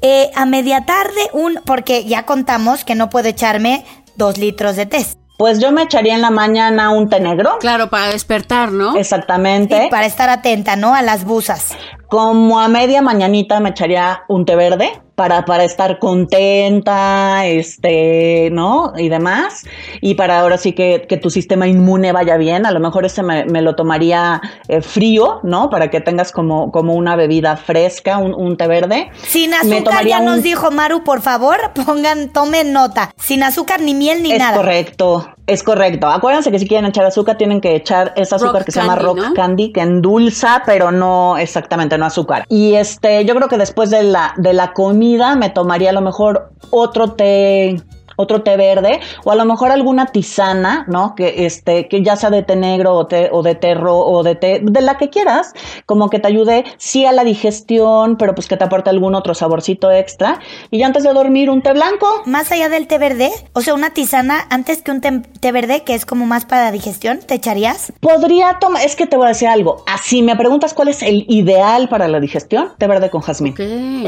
Eh, 0.00 0.30
a 0.36 0.46
media 0.46 0.86
tarde 0.86 1.28
un... 1.32 1.60
Porque 1.66 2.04
ya 2.04 2.24
contamos 2.24 2.84
que 2.84 2.94
no 2.94 3.10
puedo 3.10 3.26
echarme 3.28 3.84
dos 4.14 4.38
litros 4.38 4.76
de 4.76 4.86
test. 4.86 5.18
Pues 5.38 5.58
yo 5.58 5.72
me 5.72 5.82
echaría 5.82 6.14
en 6.14 6.22
la 6.22 6.30
mañana 6.30 6.90
un 6.90 7.08
té 7.08 7.18
negro. 7.18 7.58
Claro, 7.58 7.90
para 7.90 8.12
despertar, 8.12 8.70
¿no? 8.70 8.96
Exactamente. 8.96 9.86
Y 9.86 9.90
para 9.90 10.06
estar 10.06 10.28
atenta, 10.28 10.76
¿no? 10.76 10.94
A 10.94 11.02
las 11.02 11.24
busas. 11.24 11.76
Como 12.06 12.60
a 12.60 12.68
media 12.68 13.02
mañanita 13.02 13.58
me 13.58 13.70
echaría 13.70 14.22
un 14.28 14.44
té 14.44 14.54
verde 14.54 15.02
para, 15.16 15.44
para 15.46 15.64
estar 15.64 15.98
contenta, 15.98 17.46
este, 17.46 18.50
¿no? 18.52 18.92
Y 18.96 19.08
demás. 19.08 19.64
Y 20.00 20.14
para 20.14 20.40
ahora 20.40 20.58
sí 20.58 20.72
que, 20.72 21.06
que 21.08 21.16
tu 21.16 21.30
sistema 21.30 21.66
inmune 21.66 22.12
vaya 22.12 22.36
bien. 22.36 22.66
A 22.66 22.70
lo 22.70 22.80
mejor 22.80 23.04
ese 23.06 23.22
me, 23.22 23.44
me 23.46 23.62
lo 23.62 23.74
tomaría 23.74 24.40
eh, 24.68 24.82
frío, 24.82 25.40
¿no? 25.42 25.70
Para 25.70 25.88
que 25.90 26.00
tengas 26.00 26.32
como, 26.32 26.70
como 26.70 26.94
una 26.94 27.16
bebida 27.16 27.56
fresca, 27.56 28.18
un, 28.18 28.34
un 28.34 28.56
té 28.56 28.66
verde. 28.68 29.10
Sin 29.26 29.54
azúcar, 29.54 30.06
ya 30.06 30.20
nos 30.20 30.42
dijo 30.42 30.70
Maru, 30.70 31.02
por 31.02 31.22
favor, 31.22 31.56
pongan, 31.86 32.28
tomen 32.28 32.72
nota. 32.72 33.12
Sin 33.16 33.42
azúcar, 33.42 33.80
ni 33.80 33.94
miel, 33.94 34.22
ni 34.22 34.32
Es 34.32 34.38
nada. 34.38 34.56
correcto, 34.56 35.26
es 35.46 35.62
correcto. 35.62 36.08
Acuérdense 36.08 36.50
que 36.50 36.58
si 36.58 36.66
quieren 36.66 36.86
echar 36.86 37.04
azúcar, 37.04 37.36
tienen 37.36 37.60
que 37.60 37.76
echar 37.76 38.12
ese 38.16 38.34
azúcar 38.34 38.54
Rock 38.54 38.64
que 38.64 38.72
se 38.72 38.80
llama 38.80 38.96
rock 38.96 39.18
¿no? 39.18 39.34
candy, 39.34 39.72
que 39.72 39.80
endulza, 39.80 40.62
pero 40.66 40.90
no 40.90 41.38
exactamente, 41.38 41.96
no 41.98 42.06
azúcar. 42.06 42.44
Y 42.48 42.74
este, 42.74 43.24
yo 43.24 43.34
creo 43.34 43.48
que 43.48 43.58
después 43.58 43.90
de 43.90 44.02
la, 44.02 44.34
de 44.36 44.52
la 44.52 44.72
comida 44.72 45.36
me 45.36 45.50
tomaría 45.50 45.90
a 45.90 45.92
lo 45.92 46.00
mejor 46.00 46.50
otro 46.70 47.12
té 47.12 47.80
otro 48.16 48.42
té 48.42 48.56
verde 48.56 49.00
o 49.24 49.30
a 49.30 49.34
lo 49.34 49.44
mejor 49.44 49.70
alguna 49.70 50.06
tisana, 50.06 50.84
¿no? 50.88 51.14
Que 51.14 51.46
este 51.46 51.88
que 51.88 52.02
ya 52.02 52.16
sea 52.16 52.30
de 52.30 52.42
té 52.42 52.56
negro 52.56 52.94
o, 52.94 53.06
té, 53.06 53.28
o 53.32 53.42
de 53.42 53.54
té 53.54 53.74
ro- 53.74 54.04
o 54.06 54.22
de 54.22 54.34
té 54.34 54.60
de 54.62 54.80
la 54.80 54.96
que 54.98 55.10
quieras, 55.10 55.52
como 55.86 56.10
que 56.10 56.18
te 56.18 56.28
ayude 56.28 56.64
sí 56.78 57.06
a 57.06 57.12
la 57.12 57.24
digestión, 57.24 58.16
pero 58.16 58.34
pues 58.34 58.46
que 58.48 58.56
te 58.56 58.64
aporte 58.64 58.90
algún 58.90 59.14
otro 59.14 59.34
saborcito 59.34 59.90
extra 59.90 60.40
y 60.70 60.78
ya 60.78 60.86
antes 60.86 61.02
de 61.04 61.12
dormir 61.12 61.50
un 61.50 61.62
té 61.62 61.72
blanco. 61.72 62.06
Más 62.26 62.50
allá 62.52 62.68
del 62.68 62.86
té 62.86 62.98
verde, 62.98 63.30
o 63.52 63.60
sea, 63.60 63.74
una 63.74 63.90
tisana 63.90 64.46
antes 64.50 64.82
que 64.82 64.90
un 64.90 65.00
té, 65.00 65.20
té 65.40 65.52
verde, 65.52 65.82
que 65.82 65.94
es 65.94 66.06
como 66.06 66.26
más 66.26 66.44
para 66.44 66.70
digestión, 66.72 67.18
¿te 67.18 67.34
echarías? 67.34 67.92
Podría 68.00 68.58
tomar, 68.60 68.82
es 68.84 68.96
que 68.96 69.06
te 69.06 69.16
voy 69.16 69.26
a 69.26 69.28
decir 69.28 69.48
algo. 69.48 69.82
Así 69.86 70.22
me 70.22 70.36
preguntas 70.36 70.74
cuál 70.74 70.88
es 70.88 71.02
el 71.02 71.24
ideal 71.28 71.88
para 71.88 72.08
la 72.08 72.20
digestión, 72.20 72.72
té 72.78 72.86
verde 72.86 73.10
con 73.10 73.20
jazmín. 73.20 73.54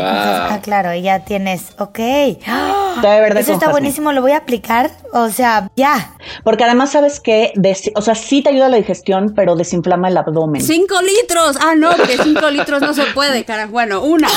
Ah, 0.01 0.59
claro, 0.63 0.95
y 0.95 1.03
ya 1.03 1.21
tienes, 1.25 1.73
ok. 1.79 1.99
Té 1.99 2.37
verde 3.03 3.41
Eso 3.41 3.49
con 3.51 3.55
está 3.55 3.67
jazmín. 3.67 3.71
buenísimo, 3.73 3.98
lo 4.13 4.21
voy 4.23 4.33
a 4.33 4.39
aplicar, 4.39 4.91
o 5.13 5.29
sea, 5.29 5.71
ya. 5.77 6.15
Porque 6.45 6.65
además 6.65 6.93
sabes 6.93 7.21
que, 7.21 7.53
des- 7.55 7.91
o 7.95 8.03
sea, 8.03 8.15
sí 8.15 8.43
te 8.43 8.51
ayuda 8.51 8.67
a 8.67 8.71
la 8.71 8.77
digestión, 8.77 9.33
pero 9.35 9.57
desinflama 9.57 10.09
el 10.09 10.17
abdomen. 10.17 10.63
¡Cinco 10.63 10.97
litros! 11.03 11.57
Ah, 11.61 11.75
no, 11.77 11.91
que 11.97 12.17
cinco 12.23 12.51
litros 12.51 12.81
no 12.83 12.95
se 12.95 13.05
puede, 13.15 13.45
cara. 13.45 13.67
Bueno, 13.67 14.03
una. 14.03 14.29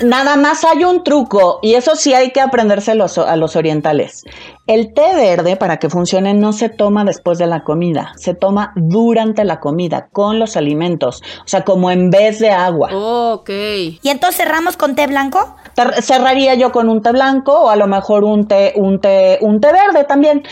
Nada 0.00 0.36
más 0.36 0.64
hay 0.64 0.84
un 0.84 1.04
truco, 1.04 1.60
y 1.62 1.74
eso 1.74 1.94
sí 1.94 2.12
hay 2.14 2.30
que 2.32 2.40
aprendérselo 2.40 3.06
a 3.26 3.36
los 3.36 3.54
orientales. 3.56 4.24
El 4.72 4.94
té 4.94 5.14
verde, 5.14 5.56
para 5.56 5.76
que 5.76 5.90
funcione, 5.90 6.32
no 6.32 6.54
se 6.54 6.70
toma 6.70 7.04
después 7.04 7.36
de 7.36 7.46
la 7.46 7.62
comida, 7.62 8.14
se 8.16 8.32
toma 8.32 8.72
durante 8.74 9.44
la 9.44 9.60
comida, 9.60 10.08
con 10.12 10.38
los 10.38 10.56
alimentos, 10.56 11.22
o 11.40 11.46
sea, 11.46 11.62
como 11.62 11.90
en 11.90 12.08
vez 12.08 12.38
de 12.38 12.48
agua. 12.48 12.88
Ok. 12.90 13.50
¿Y 13.50 14.08
entonces 14.08 14.36
cerramos 14.36 14.78
con 14.78 14.94
té 14.94 15.06
blanco? 15.06 15.56
Cerraría 16.00 16.54
yo 16.54 16.72
con 16.72 16.88
un 16.88 17.02
té 17.02 17.12
blanco 17.12 17.52
o 17.52 17.68
a 17.68 17.76
lo 17.76 17.86
mejor 17.86 18.24
un 18.24 18.48
té, 18.48 18.72
un 18.74 18.98
té, 18.98 19.36
un 19.42 19.60
té 19.60 19.72
verde 19.72 20.04
también. 20.04 20.42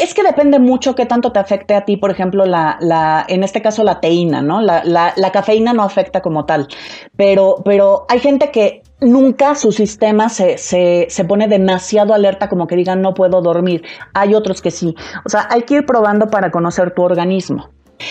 Es 0.00 0.14
que 0.14 0.22
depende 0.22 0.60
mucho 0.60 0.94
qué 0.94 1.04
tanto 1.04 1.32
te 1.32 1.40
afecte 1.40 1.74
a 1.74 1.84
ti, 1.84 1.96
por 1.96 2.12
ejemplo, 2.12 2.46
la, 2.46 2.76
la, 2.80 3.24
en 3.26 3.42
este 3.42 3.60
caso 3.60 3.82
la 3.82 3.98
teína, 3.98 4.40
¿no? 4.40 4.60
La, 4.60 4.84
la, 4.84 5.14
la 5.16 5.32
cafeína 5.32 5.72
no 5.72 5.82
afecta 5.82 6.22
como 6.22 6.44
tal. 6.44 6.68
Pero, 7.16 7.56
pero 7.64 8.06
hay 8.08 8.20
gente 8.20 8.52
que 8.52 8.84
nunca 9.00 9.54
su 9.54 9.72
sistema 9.72 10.28
se, 10.28 10.58
se, 10.58 11.06
se 11.08 11.24
pone 11.24 11.48
demasiado 11.48 12.14
alerta 12.14 12.48
como 12.48 12.66
que 12.66 12.76
digan 12.76 13.02
no 13.02 13.14
puedo 13.14 13.42
dormir. 13.42 13.82
Hay 14.12 14.34
otros 14.34 14.62
que 14.62 14.70
sí. 14.70 14.94
O 15.24 15.28
sea, 15.28 15.46
hay 15.50 15.62
que 15.62 15.74
ir 15.74 15.86
probando 15.86 16.28
para 16.28 16.50
conocer 16.50 16.92
tu 16.92 17.02
organismo. 17.02 17.70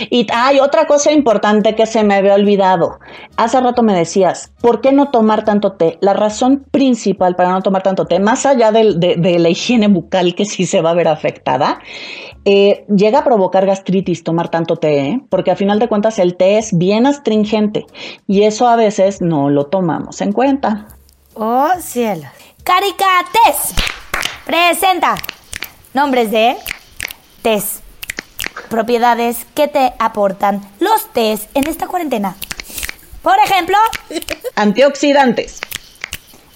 Y 0.09 0.27
hay 0.33 0.59
otra 0.59 0.85
cosa 0.87 1.11
importante 1.11 1.75
que 1.75 1.85
se 1.85 2.03
me 2.03 2.15
había 2.15 2.35
olvidado. 2.35 2.99
Hace 3.37 3.59
rato 3.59 3.83
me 3.83 3.93
decías, 3.93 4.51
¿por 4.61 4.81
qué 4.81 4.91
no 4.91 5.11
tomar 5.11 5.43
tanto 5.43 5.73
té? 5.73 5.97
La 6.01 6.13
razón 6.13 6.65
principal 6.71 7.35
para 7.35 7.51
no 7.51 7.61
tomar 7.61 7.83
tanto 7.83 8.05
té, 8.05 8.19
más 8.19 8.45
allá 8.45 8.71
de 8.71 9.39
la 9.39 9.49
higiene 9.49 9.87
bucal 9.87 10.35
que 10.35 10.45
sí 10.45 10.65
se 10.65 10.81
va 10.81 10.91
a 10.91 10.95
ver 10.95 11.07
afectada, 11.07 11.79
eh, 12.45 12.85
llega 12.93 13.19
a 13.19 13.23
provocar 13.23 13.65
gastritis 13.65 14.23
tomar 14.23 14.49
tanto 14.49 14.75
té, 14.75 14.99
¿eh? 14.99 15.21
porque 15.29 15.51
a 15.51 15.55
final 15.55 15.79
de 15.79 15.87
cuentas 15.87 16.19
el 16.19 16.35
té 16.35 16.57
es 16.57 16.77
bien 16.77 17.05
astringente 17.05 17.85
y 18.27 18.43
eso 18.43 18.67
a 18.67 18.75
veces 18.75 19.21
no 19.21 19.49
lo 19.49 19.67
tomamos 19.67 20.19
en 20.19 20.33
cuenta. 20.33 20.87
Oh, 21.35 21.69
cielo. 21.79 22.23
Caricates. 22.63 23.73
Presenta. 24.45 25.15
Nombres 25.93 26.31
de 26.31 26.57
tés. 27.41 27.82
Propiedades 28.69 29.45
que 29.53 29.67
te 29.67 29.93
aportan 29.99 30.61
los 30.79 31.07
tés 31.13 31.47
en 31.53 31.67
esta 31.67 31.87
cuarentena. 31.87 32.35
Por 33.21 33.35
ejemplo, 33.45 33.77
Antioxidantes, 34.55 35.59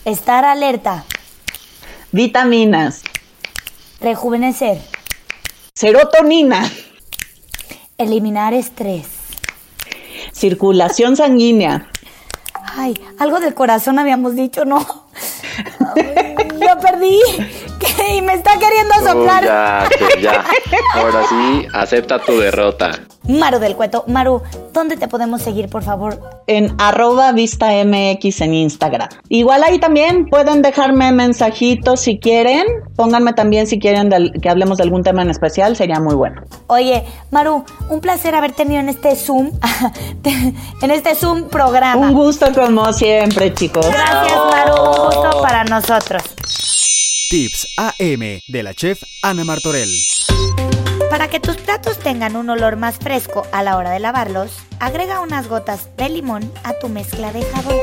estar 0.06 0.46
alerta, 0.46 1.06
vitaminas, 2.12 3.02
rejuvenecer, 4.00 4.82
serotonina, 5.76 6.70
eliminar 7.98 8.54
estrés. 8.54 9.08
circulación 10.34 11.16
sanguínea, 11.16 11.88
Ay, 12.80 12.94
algo 13.18 13.40
del 13.40 13.56
corazón 13.56 13.98
habíamos 13.98 14.36
dicho, 14.36 14.64
¿no? 14.66 14.78
Ay, 15.96 16.36
Yo 16.60 16.80
perdí. 16.80 17.20
Y 18.18 18.22
me 18.22 18.34
está 18.34 18.52
queriendo 18.58 18.94
Oh, 19.02 19.06
soplar. 19.08 19.44
ya, 19.44 19.88
que 19.90 20.22
ya. 20.22 20.44
Ahora 20.96 21.22
sí, 21.30 21.68
acepta 21.74 22.20
tu 22.20 22.38
derrota. 22.40 22.92
Maru 23.28 23.60
del 23.60 23.76
Cueto. 23.76 24.06
Maru, 24.08 24.42
¿dónde 24.72 24.96
te 24.96 25.08
podemos 25.10 25.42
seguir, 25.42 25.68
por 25.70 25.84
favor? 25.84 26.20
en 26.50 26.74
arroba 26.80 27.34
vista 27.34 27.72
mx 27.84 28.40
en 28.40 28.54
Instagram. 28.54 29.10
Igual 29.28 29.62
ahí 29.64 29.80
también 29.80 30.28
pueden 30.30 30.62
dejarme 30.62 31.12
mensajitos 31.12 32.00
si 32.00 32.20
quieren. 32.20 32.64
Pónganme 32.96 33.34
también 33.34 33.68
si 33.68 33.80
quieren 33.80 34.08
del- 34.10 34.32
que 34.42 34.48
hablemos 34.50 34.78
de 34.78 34.84
algún 34.86 35.04
tema 35.04 35.22
en 35.24 35.30
especial, 35.30 35.76
sería 35.76 36.00
muy 36.00 36.16
bueno. 36.16 36.42
Oye, 36.68 37.04
Maru, 37.32 37.66
un 37.90 38.00
placer 38.00 38.34
haber 38.34 38.54
tenido 38.54 38.80
en 38.80 38.88
este 38.88 39.14
Zoom, 39.18 39.52
en 40.82 40.92
este 40.92 41.16
Zoom 41.16 41.50
programa. 41.50 42.08
Un 42.08 42.14
gusto 42.14 42.48
como 42.54 42.94
siempre, 42.94 43.54
chicos. 43.54 43.86
Gracias, 43.90 44.40
Maru. 44.50 44.74
Un 44.84 45.06
gusto 45.06 45.42
para 45.42 45.66
nosotros. 45.66 46.24
Tips 47.30 47.68
AM 47.76 48.40
de 48.48 48.64
la 48.64 48.74
chef 48.74 49.04
Ana 49.22 49.44
Martorell. 49.44 49.90
Para 51.10 51.28
que 51.28 51.42
tus 51.42 51.58
platos 51.58 52.00
tengan 52.00 52.38
un 52.38 52.50
olor 52.50 52.78
más 52.78 53.00
fresco 53.00 53.46
a 53.52 53.64
la 53.64 53.76
hora 53.76 53.92
de 53.92 54.00
lavarlos, 54.00 54.52
agrega 54.80 55.20
unas 55.20 55.50
gotas 55.50 55.90
de 55.98 56.08
limón 56.08 56.50
a 56.64 56.80
tu 56.80 56.88
mezcla 56.88 57.34
de 57.34 57.44
jabón. 57.44 57.76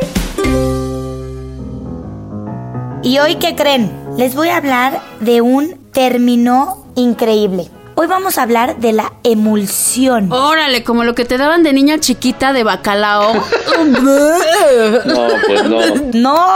¿Y 3.02 3.18
hoy 3.18 3.36
qué 3.36 3.54
creen? 3.54 3.92
Les 4.16 4.34
voy 4.34 4.48
a 4.48 4.56
hablar 4.56 5.02
de 5.20 5.42
un 5.42 5.76
término 5.92 6.86
increíble. 6.96 7.68
Hoy 7.96 8.08
vamos 8.08 8.38
a 8.38 8.42
hablar 8.42 8.78
de 8.78 8.92
la 8.92 9.12
emulsión. 9.22 10.32
Órale, 10.32 10.82
como 10.82 11.04
lo 11.04 11.14
que 11.14 11.24
te 11.24 11.38
daban 11.38 11.62
de 11.62 11.72
niña 11.72 12.00
chiquita 12.00 12.52
de 12.52 12.64
bacalao. 12.64 13.32
No, 15.04 15.28
pues 15.46 15.64
no. 15.64 15.80
No. 16.14 16.54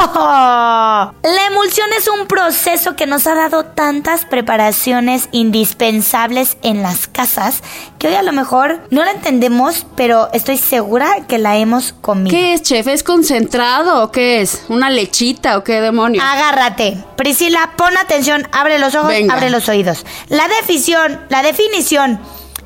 La 1.23 1.47
emulsión 1.50 1.88
es 1.97 2.09
un 2.09 2.26
proceso 2.26 2.97
que 2.97 3.07
nos 3.07 3.26
ha 3.26 3.35
dado 3.35 3.64
tantas 3.64 4.25
preparaciones 4.25 5.28
indispensables 5.33 6.57
en 6.62 6.83
las 6.83 7.07
casas 7.07 7.62
que 7.99 8.09
hoy 8.09 8.14
a 8.14 8.23
lo 8.23 8.33
mejor 8.33 8.81
no 8.90 9.05
la 9.05 9.11
entendemos, 9.11 9.87
pero 9.97 10.28
estoy 10.33 10.57
segura 10.57 11.26
que 11.26 11.38
la 11.38 11.57
hemos 11.57 11.93
comido. 11.93 12.31
¿Qué 12.31 12.55
es, 12.55 12.62
chef? 12.62 12.87
¿Es 12.87 13.02
concentrado 13.02 14.02
o 14.02 14.12
qué 14.12 14.40
es? 14.40 14.62
¿Una 14.69 14.88
lechita 14.90 15.59
o 15.59 15.64
qué 15.64 15.81
demonios? 15.81 16.25
Agárrate. 16.25 16.97
Priscila, 17.17 17.73
pon 17.76 17.97
atención, 17.97 18.47
abre 18.52 18.78
los 18.78 18.95
ojos, 18.95 19.09
Venga. 19.09 19.35
abre 19.35 19.50
los 19.50 19.69
oídos. 19.69 20.07
La 20.28 20.47
definición, 20.49 21.21
la 21.28 21.43
definición 21.43 22.21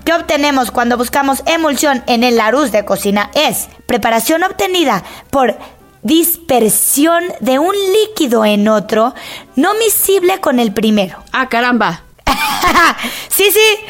que 0.04 0.12
obtenemos 0.12 0.70
cuando 0.70 0.96
buscamos 0.96 1.42
emulsión 1.46 2.02
en 2.06 2.24
el 2.24 2.36
Larousse 2.36 2.72
de 2.72 2.84
cocina 2.84 3.30
es 3.34 3.68
preparación 3.86 4.42
obtenida 4.42 5.02
por 5.30 5.56
dispersión 6.02 7.24
de 7.40 7.58
un 7.58 7.74
líquido 7.92 8.44
en 8.44 8.68
otro 8.68 9.14
no 9.56 9.74
miscible 9.74 10.40
con 10.40 10.58
el 10.58 10.72
primero. 10.72 11.22
Ah, 11.32 11.48
caramba. 11.48 12.02
sí, 13.28 13.50
sí. 13.50 13.86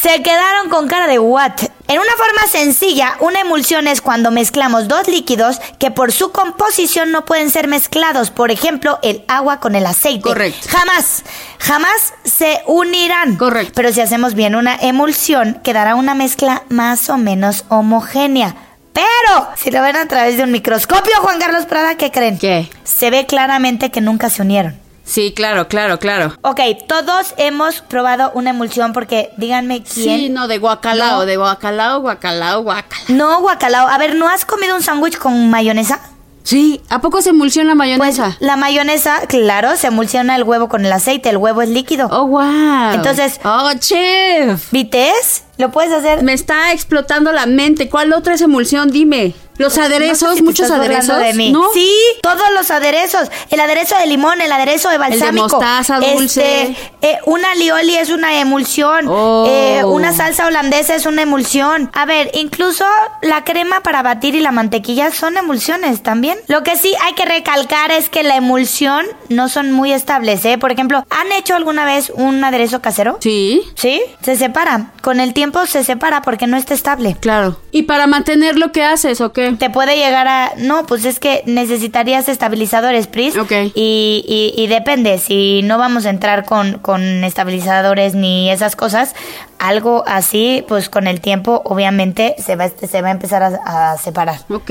Se 0.00 0.22
quedaron 0.22 0.68
con 0.70 0.88
cara 0.88 1.06
de 1.06 1.18
what. 1.18 1.52
En 1.86 1.98
una 1.98 2.12
forma 2.16 2.46
sencilla, 2.48 3.16
una 3.20 3.40
emulsión 3.40 3.86
es 3.86 4.00
cuando 4.00 4.30
mezclamos 4.30 4.88
dos 4.88 5.06
líquidos 5.08 5.60
que 5.78 5.90
por 5.90 6.12
su 6.12 6.32
composición 6.32 7.12
no 7.12 7.24
pueden 7.24 7.50
ser 7.50 7.68
mezclados. 7.68 8.30
Por 8.30 8.50
ejemplo, 8.50 8.98
el 9.02 9.24
agua 9.28 9.60
con 9.60 9.74
el 9.74 9.86
aceite. 9.86 10.22
Correcto. 10.22 10.68
Jamás, 10.70 11.22
jamás 11.58 12.14
se 12.24 12.62
unirán. 12.66 13.36
Correcto. 13.36 13.72
Pero 13.76 13.92
si 13.92 14.00
hacemos 14.00 14.34
bien 14.34 14.54
una 14.56 14.76
emulsión, 14.76 15.60
quedará 15.62 15.94
una 15.94 16.14
mezcla 16.14 16.64
más 16.68 17.08
o 17.08 17.16
menos 17.16 17.64
homogénea. 17.68 18.56
Pero, 18.92 19.48
si 19.56 19.70
lo 19.70 19.82
ven 19.82 19.96
a 19.96 20.06
través 20.06 20.36
de 20.36 20.44
un 20.44 20.52
microscopio, 20.52 21.14
Juan 21.20 21.40
Carlos 21.40 21.66
Prada, 21.66 21.96
¿qué 21.96 22.10
creen? 22.10 22.38
¿Qué? 22.38 22.70
Se 22.84 23.10
ve 23.10 23.26
claramente 23.26 23.90
que 23.90 24.00
nunca 24.00 24.30
se 24.30 24.42
unieron. 24.42 24.83
Sí, 25.04 25.32
claro, 25.36 25.68
claro, 25.68 25.98
claro. 25.98 26.34
Ok, 26.42 26.60
todos 26.88 27.34
hemos 27.36 27.82
probado 27.82 28.30
una 28.34 28.50
emulsión 28.50 28.92
porque 28.94 29.30
díganme 29.36 29.82
quién. 29.82 30.18
Sí, 30.18 30.28
no, 30.30 30.48
de 30.48 30.58
guacalao, 30.58 31.20
No. 31.20 31.26
de 31.26 31.36
guacalao, 31.36 32.00
guacalao, 32.00 32.62
guacalao. 32.62 33.04
No, 33.08 33.40
guacalao. 33.42 33.86
A 33.88 33.98
ver, 33.98 34.14
¿no 34.14 34.28
has 34.28 34.44
comido 34.44 34.74
un 34.74 34.82
sándwich 34.82 35.18
con 35.18 35.50
mayonesa? 35.50 36.00
Sí, 36.42 36.82
¿a 36.90 37.00
poco 37.00 37.22
se 37.22 37.30
emulsiona 37.30 37.70
Pues 37.74 37.78
mayonesa? 37.78 38.36
la 38.40 38.56
mayonesa, 38.56 39.22
claro, 39.28 39.76
se 39.76 39.86
emulsiona 39.86 40.36
el 40.36 40.42
huevo 40.42 40.68
con 40.68 40.84
el 40.84 40.92
aceite. 40.92 41.30
El 41.30 41.38
huevo 41.38 41.62
es 41.62 41.70
líquido. 41.70 42.08
Oh, 42.10 42.26
wow. 42.26 42.92
Entonces- 42.92 43.40
Oh, 43.44 43.70
chef. 43.78 44.70
¿Vites? 44.70 45.44
¿Lo 45.56 45.70
puedes 45.70 45.92
hacer? 45.92 46.22
Me 46.22 46.32
está 46.34 46.72
explotando 46.72 47.32
la 47.32 47.46
mente. 47.46 47.88
¿Cuál 47.88 48.12
otra 48.12 48.34
es 48.34 48.40
emulsión? 48.42 48.90
Dime. 48.90 49.34
Los 49.58 49.78
aderezos, 49.78 50.22
No 50.22 50.28
sé 50.30 50.34
si 50.34 50.40
te 50.40 50.44
muchos 50.44 50.70
aderezos. 50.70 51.18
de 51.18 51.34
mí. 51.34 51.52
¿No? 51.52 51.64
Sí, 51.72 51.90
todos 52.22 52.42
los 52.54 52.70
aderezos. 52.70 53.30
El 53.50 53.60
aderezo 53.60 53.96
de 53.98 54.06
limón, 54.06 54.40
el 54.40 54.50
aderezo 54.50 54.88
de 54.90 54.98
balsámico. 54.98 55.48
mostaza 55.48 56.00
dulce. 56.00 56.62
Este, 56.62 56.76
eh, 57.02 57.18
una 57.26 57.52
alioli 57.52 57.94
es 57.96 58.10
una 58.10 58.38
emulsión. 58.40 59.06
Oh. 59.08 59.46
Eh, 59.48 59.84
una 59.84 60.12
salsa 60.12 60.46
holandesa 60.46 60.94
es 60.94 61.06
una 61.06 61.22
emulsión. 61.22 61.90
A 61.94 62.04
ver, 62.04 62.30
incluso 62.34 62.84
la 63.22 63.44
crema 63.44 63.80
para 63.82 64.02
batir 64.02 64.34
y 64.34 64.40
la 64.40 64.50
mantequilla 64.52 65.10
son 65.12 65.36
emulsiones 65.36 66.02
también. 66.02 66.38
Lo 66.48 66.62
que 66.62 66.76
sí 66.76 66.92
hay 67.02 67.14
que 67.14 67.24
recalcar 67.24 67.92
es 67.92 68.08
que 68.08 68.22
la 68.22 68.36
emulsión 68.36 69.06
no 69.28 69.48
son 69.48 69.70
muy 69.72 69.92
estables, 69.92 70.44
¿eh? 70.44 70.58
Por 70.58 70.72
ejemplo, 70.72 71.04
¿han 71.10 71.32
hecho 71.32 71.54
alguna 71.54 71.84
vez 71.84 72.10
un 72.14 72.42
aderezo 72.42 72.80
casero? 72.82 73.18
Sí, 73.20 73.62
¿Sí? 73.76 74.02
Se 74.22 74.36
separa. 74.36 74.92
Con 75.02 75.20
el 75.20 75.34
tiempo 75.34 75.66
se 75.66 75.84
separa 75.84 76.22
porque 76.22 76.46
no 76.46 76.56
está 76.56 76.74
estable. 76.74 77.16
claro. 77.20 77.60
¿Y 77.70 77.82
para 77.82 78.06
mantenerlo 78.06 78.70
qué 78.72 78.84
haces 78.84 79.20
o 79.20 79.32
qué? 79.32 79.43
Te 79.58 79.70
puede 79.70 79.96
llegar 79.96 80.26
a... 80.28 80.52
No, 80.56 80.86
pues 80.86 81.04
es 81.04 81.18
que 81.20 81.42
necesitarías 81.46 82.28
estabilizadores, 82.28 83.06
Pris. 83.06 83.36
Ok. 83.36 83.52
Y, 83.74 84.24
y- 84.26 84.54
y 84.62 84.66
depende, 84.66 85.18
si 85.18 85.62
no 85.62 85.78
vamos 85.78 86.06
a 86.06 86.10
entrar 86.10 86.44
con, 86.44 86.78
con 86.78 87.02
estabilizadores 87.24 88.14
ni 88.14 88.50
esas 88.50 88.76
cosas, 88.76 89.14
algo 89.58 90.04
así, 90.06 90.64
pues 90.68 90.88
con 90.88 91.06
el 91.06 91.20
tiempo 91.20 91.62
obviamente 91.64 92.34
se 92.44 92.56
va, 92.56 92.68
se 92.68 93.02
va 93.02 93.08
a 93.08 93.12
empezar 93.12 93.42
a, 93.42 93.92
a 93.92 93.98
separar. 93.98 94.40
Ok. 94.50 94.70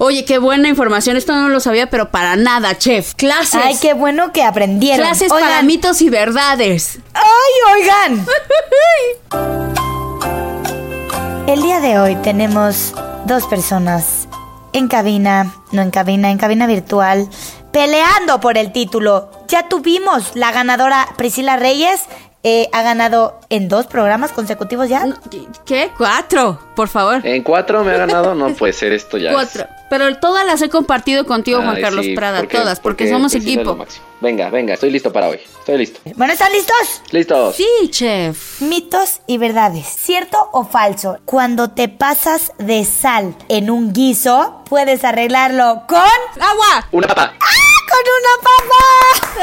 Oye, 0.00 0.24
qué 0.24 0.38
buena 0.38 0.68
información. 0.68 1.16
Esto 1.16 1.34
no 1.34 1.48
lo 1.48 1.58
sabía, 1.60 1.90
pero 1.90 2.10
para 2.10 2.36
nada, 2.36 2.78
chef. 2.78 3.14
Clases. 3.14 3.60
Ay, 3.62 3.76
qué 3.82 3.94
bueno 3.94 4.32
que 4.32 4.44
aprendieron. 4.44 5.04
Clases 5.06 5.28
para 5.28 5.60
mitos 5.62 6.00
y 6.02 6.08
verdades. 6.08 6.98
¡Ay, 7.14 7.82
oigan! 7.82 8.26
El 11.48 11.62
día 11.62 11.80
de 11.80 11.98
hoy 11.98 12.14
tenemos 12.16 12.94
dos 13.24 13.46
personas 13.46 14.28
en 14.72 14.86
cabina, 14.88 15.54
no 15.72 15.80
en 15.82 15.90
cabina, 15.90 16.30
en 16.30 16.36
cabina 16.38 16.66
virtual, 16.66 17.26
peleando 17.72 18.38
por 18.40 18.58
el 18.58 18.70
título. 18.72 19.30
Ya 19.48 19.68
tuvimos 19.68 20.36
la 20.36 20.52
ganadora 20.52 21.08
Priscila 21.16 21.56
Reyes. 21.56 22.04
eh, 22.44 22.68
ha 22.72 22.82
ganado 22.82 23.40
en 23.50 23.68
dos 23.68 23.86
programas 23.86 24.30
consecutivos 24.30 24.88
ya. 24.88 25.04
¿Qué? 25.66 25.90
Cuatro, 25.98 26.60
por 26.76 26.86
favor. 26.86 27.26
En 27.26 27.42
cuatro 27.42 27.82
me 27.82 27.90
ha 27.92 27.96
ganado, 27.96 28.32
no 28.36 28.54
puede 28.54 28.72
ser 28.72 28.92
esto 28.92 29.18
ya. 29.18 29.30
es- 29.30 29.34
Cuatro. 29.34 29.66
Pero 29.88 30.18
todas 30.18 30.44
las 30.46 30.60
he 30.62 30.68
compartido 30.68 31.24
contigo, 31.24 31.60
Juan 31.62 31.76
Ay, 31.76 31.82
Carlos 31.82 32.04
sí, 32.04 32.14
Prada. 32.14 32.42
todas, 32.46 32.80
porque, 32.80 33.08
somos 33.08 33.34
equipo. 33.34 33.86
Venga, 34.20 34.50
venga, 34.50 34.74
estoy 34.74 34.90
listo 34.90 35.12
para 35.12 35.28
hoy. 35.28 35.38
Estoy 35.60 35.78
listo. 35.78 36.00
Bueno, 36.16 36.32
¿están 36.32 36.52
listos? 36.52 37.02
Listos. 37.10 37.56
Sí, 37.56 37.66
chef. 37.90 38.60
Mitos 38.60 39.20
y 39.26 39.38
verdades. 39.38 39.86
¿Cierto 39.86 40.36
o 40.52 40.64
falso? 40.64 41.18
Cuando 41.24 41.70
te 41.70 41.88
pasas 41.88 42.52
de 42.58 42.84
sal 42.84 43.36
en 43.48 43.70
un 43.70 43.92
guiso, 43.92 44.62
puedes 44.68 45.04
arreglarlo 45.04 45.82
con... 45.86 45.98
¡Agua! 46.40 46.88
Una 46.90 47.06
papa. 47.06 47.34
¡Con 47.88 48.04
una 48.18 48.34
papa! 48.42 48.82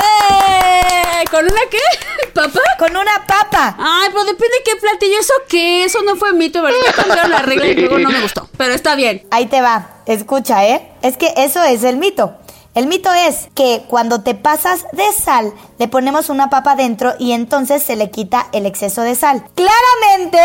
¡Eh! 0.03 1.25
¿Con 1.31 1.45
una 1.45 1.61
qué? 1.69 1.79
¿Papá? 2.33 2.61
Con 2.77 2.91
una 2.95 3.25
papa. 3.27 3.75
Ay, 3.77 4.09
pero 4.11 4.23
depende 4.25 4.57
de 4.57 4.63
qué 4.63 4.75
platillo. 4.75 5.19
¿Eso 5.19 5.33
qué? 5.49 5.83
Eso 5.83 6.01
no 6.03 6.15
fue 6.15 6.33
mito, 6.33 6.61
¿verdad? 6.61 6.77
Ya 6.85 6.93
cambiaron 6.93 7.31
la 7.31 7.41
regla 7.41 7.67
y 7.67 7.75
luego 7.75 7.99
no 7.99 8.09
me 8.09 8.21
gustó. 8.21 8.47
Pero 8.57 8.73
está 8.73 8.95
bien. 8.95 9.25
Ahí 9.31 9.47
te 9.47 9.61
va. 9.61 10.01
Escucha, 10.05 10.65
¿eh? 10.65 10.91
Es 11.01 11.17
que 11.17 11.33
eso 11.37 11.63
es 11.63 11.83
el 11.83 11.97
mito. 11.97 12.35
El 12.75 12.87
mito 12.87 13.11
es 13.13 13.47
que 13.55 13.85
cuando 13.87 14.21
te 14.21 14.35
pasas 14.35 14.85
de 14.91 15.11
sal, 15.13 15.53
le 15.79 15.87
ponemos 15.87 16.29
una 16.29 16.49
papa 16.49 16.75
dentro 16.75 17.13
y 17.19 17.31
entonces 17.31 17.81
se 17.81 17.95
le 17.95 18.11
quita 18.11 18.47
el 18.51 18.65
exceso 18.65 19.01
de 19.01 19.15
sal. 19.15 19.45
Claramente, 19.55 20.41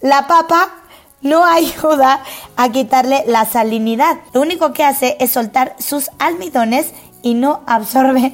la 0.00 0.26
papa 0.26 0.74
no 1.22 1.44
ayuda 1.44 2.24
a 2.56 2.68
quitarle 2.70 3.22
la 3.26 3.44
salinidad. 3.44 4.18
Lo 4.32 4.40
único 4.40 4.72
que 4.72 4.84
hace 4.84 5.16
es 5.20 5.30
soltar 5.30 5.76
sus 5.78 6.10
almidones 6.18 6.92
y 7.22 7.34
no 7.34 7.62
absorbe 7.66 8.32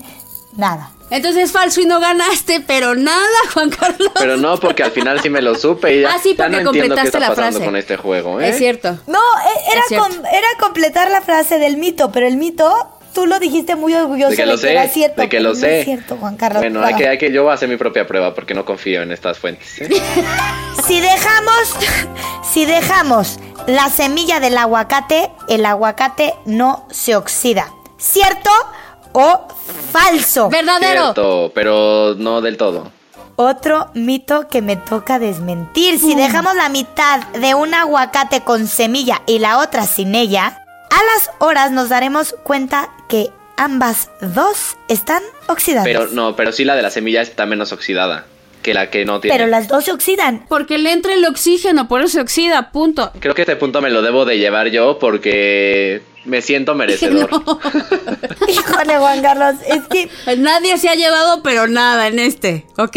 nada. 0.56 0.90
Entonces 1.08 1.44
es 1.44 1.52
falso 1.52 1.80
y 1.80 1.86
no 1.86 2.00
ganaste, 2.00 2.60
pero 2.66 2.94
nada, 2.96 3.26
Juan 3.54 3.70
Carlos. 3.70 4.10
Pero 4.18 4.36
no, 4.36 4.58
porque 4.58 4.82
al 4.82 4.90
final 4.90 5.20
sí 5.20 5.30
me 5.30 5.40
lo 5.40 5.54
supe 5.54 5.94
y 5.98 6.00
ya, 6.02 6.14
Ah, 6.14 6.18
sí, 6.20 6.34
ya 6.36 6.44
porque 6.46 6.50
no 6.64 6.70
entiendo 6.70 6.72
qué 6.72 6.78
completaste 6.88 7.06
está 7.08 7.20
la 7.20 7.28
pasando 7.28 7.50
frase. 7.58 7.64
con 7.64 7.76
este 7.76 7.96
juego, 7.96 8.40
¿eh? 8.40 8.48
Es 8.48 8.58
cierto. 8.58 8.98
No, 9.06 9.18
e- 9.20 9.70
era, 9.72 9.80
Es 9.82 9.86
cierto. 9.88 10.06
com- 10.08 10.24
era 10.26 10.46
completar 10.58 11.10
la 11.10 11.20
frase 11.20 11.58
del 11.58 11.76
mito, 11.76 12.10
pero 12.10 12.26
el 12.26 12.36
mito 12.36 12.74
tú 13.14 13.24
lo 13.26 13.38
dijiste 13.38 13.76
muy 13.76 13.94
orgulloso 13.94 14.30
De 14.30 14.36
que 14.36 14.46
lo 14.46 14.58
sé, 14.58 14.72
era 14.72 14.88
cierto. 14.88 15.20
de 15.22 15.28
que 15.28 15.38
lo 15.40 15.50
no 15.50 15.54
sé. 15.54 15.78
es 15.80 15.84
cierto, 15.84 16.16
Juan 16.16 16.36
Carlos. 16.36 16.60
Bueno, 16.60 16.84
hay 16.84 16.94
que, 16.96 17.08
hay 17.08 17.18
que, 17.18 17.30
yo 17.32 17.44
voy 17.44 17.52
a 17.52 17.54
hacer 17.54 17.68
mi 17.68 17.76
propia 17.76 18.06
prueba 18.06 18.34
porque 18.34 18.52
no 18.54 18.64
confío 18.64 19.00
en 19.02 19.12
estas 19.12 19.38
fuentes. 19.38 19.80
¿eh? 19.80 19.88
Si 20.86 21.00
dejamos, 21.00 21.74
si 22.52 22.64
dejamos 22.64 23.38
la 23.68 23.88
semilla 23.90 24.40
del 24.40 24.58
aguacate, 24.58 25.30
el 25.48 25.64
aguacate 25.66 26.34
no 26.44 26.86
se 26.90 27.14
oxida. 27.16 27.72
¿Cierto 27.98 28.50
o 29.12 29.48
falso? 29.92 30.48
Verdadero. 30.50 31.02
Cierto, 31.04 31.52
pero 31.54 32.14
no 32.16 32.40
del 32.40 32.56
todo. 32.56 32.92
Otro 33.36 33.90
mito 33.94 34.48
que 34.48 34.62
me 34.62 34.76
toca 34.76 35.18
desmentir. 35.18 35.98
Si 35.98 36.14
dejamos 36.14 36.54
la 36.56 36.68
mitad 36.68 37.20
de 37.28 37.54
un 37.54 37.74
aguacate 37.74 38.40
con 38.40 38.66
semilla 38.66 39.22
y 39.26 39.38
la 39.38 39.58
otra 39.58 39.86
sin 39.86 40.14
ella, 40.14 40.62
a 40.90 41.02
las 41.14 41.30
horas 41.38 41.70
nos 41.70 41.90
daremos 41.90 42.34
cuenta 42.44 42.90
que 43.08 43.30
ambas 43.58 44.10
dos 44.20 44.76
están 44.88 45.22
oxidadas. 45.48 45.84
Pero 45.84 46.06
no, 46.08 46.34
pero 46.34 46.52
sí 46.52 46.64
la 46.64 46.76
de 46.76 46.82
la 46.82 46.90
semilla 46.90 47.20
está 47.20 47.44
menos 47.44 47.72
oxidada 47.72 48.26
que 48.62 48.74
la 48.74 48.90
que 48.90 49.04
no 49.04 49.20
tiene. 49.20 49.36
Pero 49.36 49.48
las 49.48 49.68
dos 49.68 49.84
se 49.84 49.92
oxidan. 49.92 50.44
Porque 50.48 50.78
le 50.78 50.92
entra 50.92 51.14
el 51.14 51.24
oxígeno, 51.24 51.88
por 51.88 52.00
eso 52.00 52.14
se 52.14 52.20
oxida, 52.20 52.72
punto. 52.72 53.12
Creo 53.20 53.34
que 53.34 53.42
este 53.42 53.56
punto 53.56 53.80
me 53.80 53.90
lo 53.90 54.02
debo 54.02 54.24
de 54.24 54.38
llevar 54.38 54.68
yo 54.68 54.98
porque 54.98 56.02
me 56.26 56.42
siento 56.42 56.74
merecedor. 56.74 57.30
Híjole, 58.48 58.98
Juan 58.98 59.22
Carlos, 59.22 59.54
es 59.66 59.82
que, 59.88 60.10
Nadie 60.36 60.78
se 60.78 60.88
ha 60.88 60.94
llevado, 60.94 61.42
pero 61.42 61.66
nada 61.66 62.08
en 62.08 62.18
este. 62.18 62.66
Ok. 62.78 62.96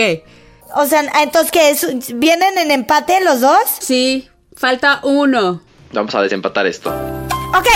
o 0.75 0.85
sea, 0.85 1.03
entonces 1.21 1.51
que 1.51 2.13
vienen 2.15 2.57
en 2.57 2.71
empate 2.71 3.21
los 3.23 3.41
dos. 3.41 3.61
Sí, 3.79 4.27
falta 4.55 4.99
uno. 5.03 5.61
Vamos 5.93 6.13
a 6.15 6.21
desempatar 6.21 6.67
esto. 6.67 6.93
Ok, 7.49 7.67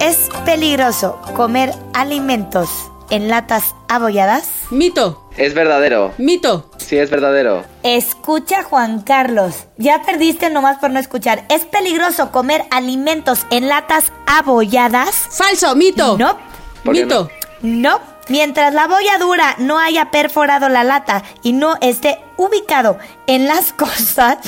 es 0.00 0.28
peligroso 0.44 1.20
comer 1.34 1.72
alimentos 1.94 2.68
en 3.10 3.28
latas 3.28 3.74
abolladas. 3.88 4.50
Mito, 4.70 5.25
Es 5.36 5.54
verdadero. 5.54 6.12
mito. 6.18 6.70
Sí, 6.78 6.96
es 6.96 7.10
verdadero. 7.10 7.64
Escucha, 7.82 8.62
Juan 8.62 9.00
Carlos. 9.02 9.64
Ya 9.76 10.02
perdiste 10.02 10.50
nomás 10.50 10.78
por 10.78 10.90
no 10.90 10.98
escuchar. 11.00 11.44
¿Es 11.48 11.64
peligroso 11.64 12.30
comer 12.32 12.64
alimentos 12.70 13.46
en 13.50 13.68
latas 13.68 14.12
abolladas? 14.26 15.14
Falso, 15.30 15.74
mito. 15.76 16.16
No. 16.18 16.38
¿Por 16.84 16.94
qué 16.94 17.04
Mito. 17.04 17.30
No. 17.62 18.00
Mientras 18.28 18.72
la 18.74 18.86
bolladura 18.88 19.54
no 19.58 19.78
haya 19.78 20.10
perforado 20.10 20.68
la 20.68 20.84
lata 20.84 21.22
y 21.42 21.52
no 21.52 21.76
esté 21.80 22.18
ubicado 22.36 22.98
en 23.26 23.46
las 23.46 23.72
cosas, 23.72 24.38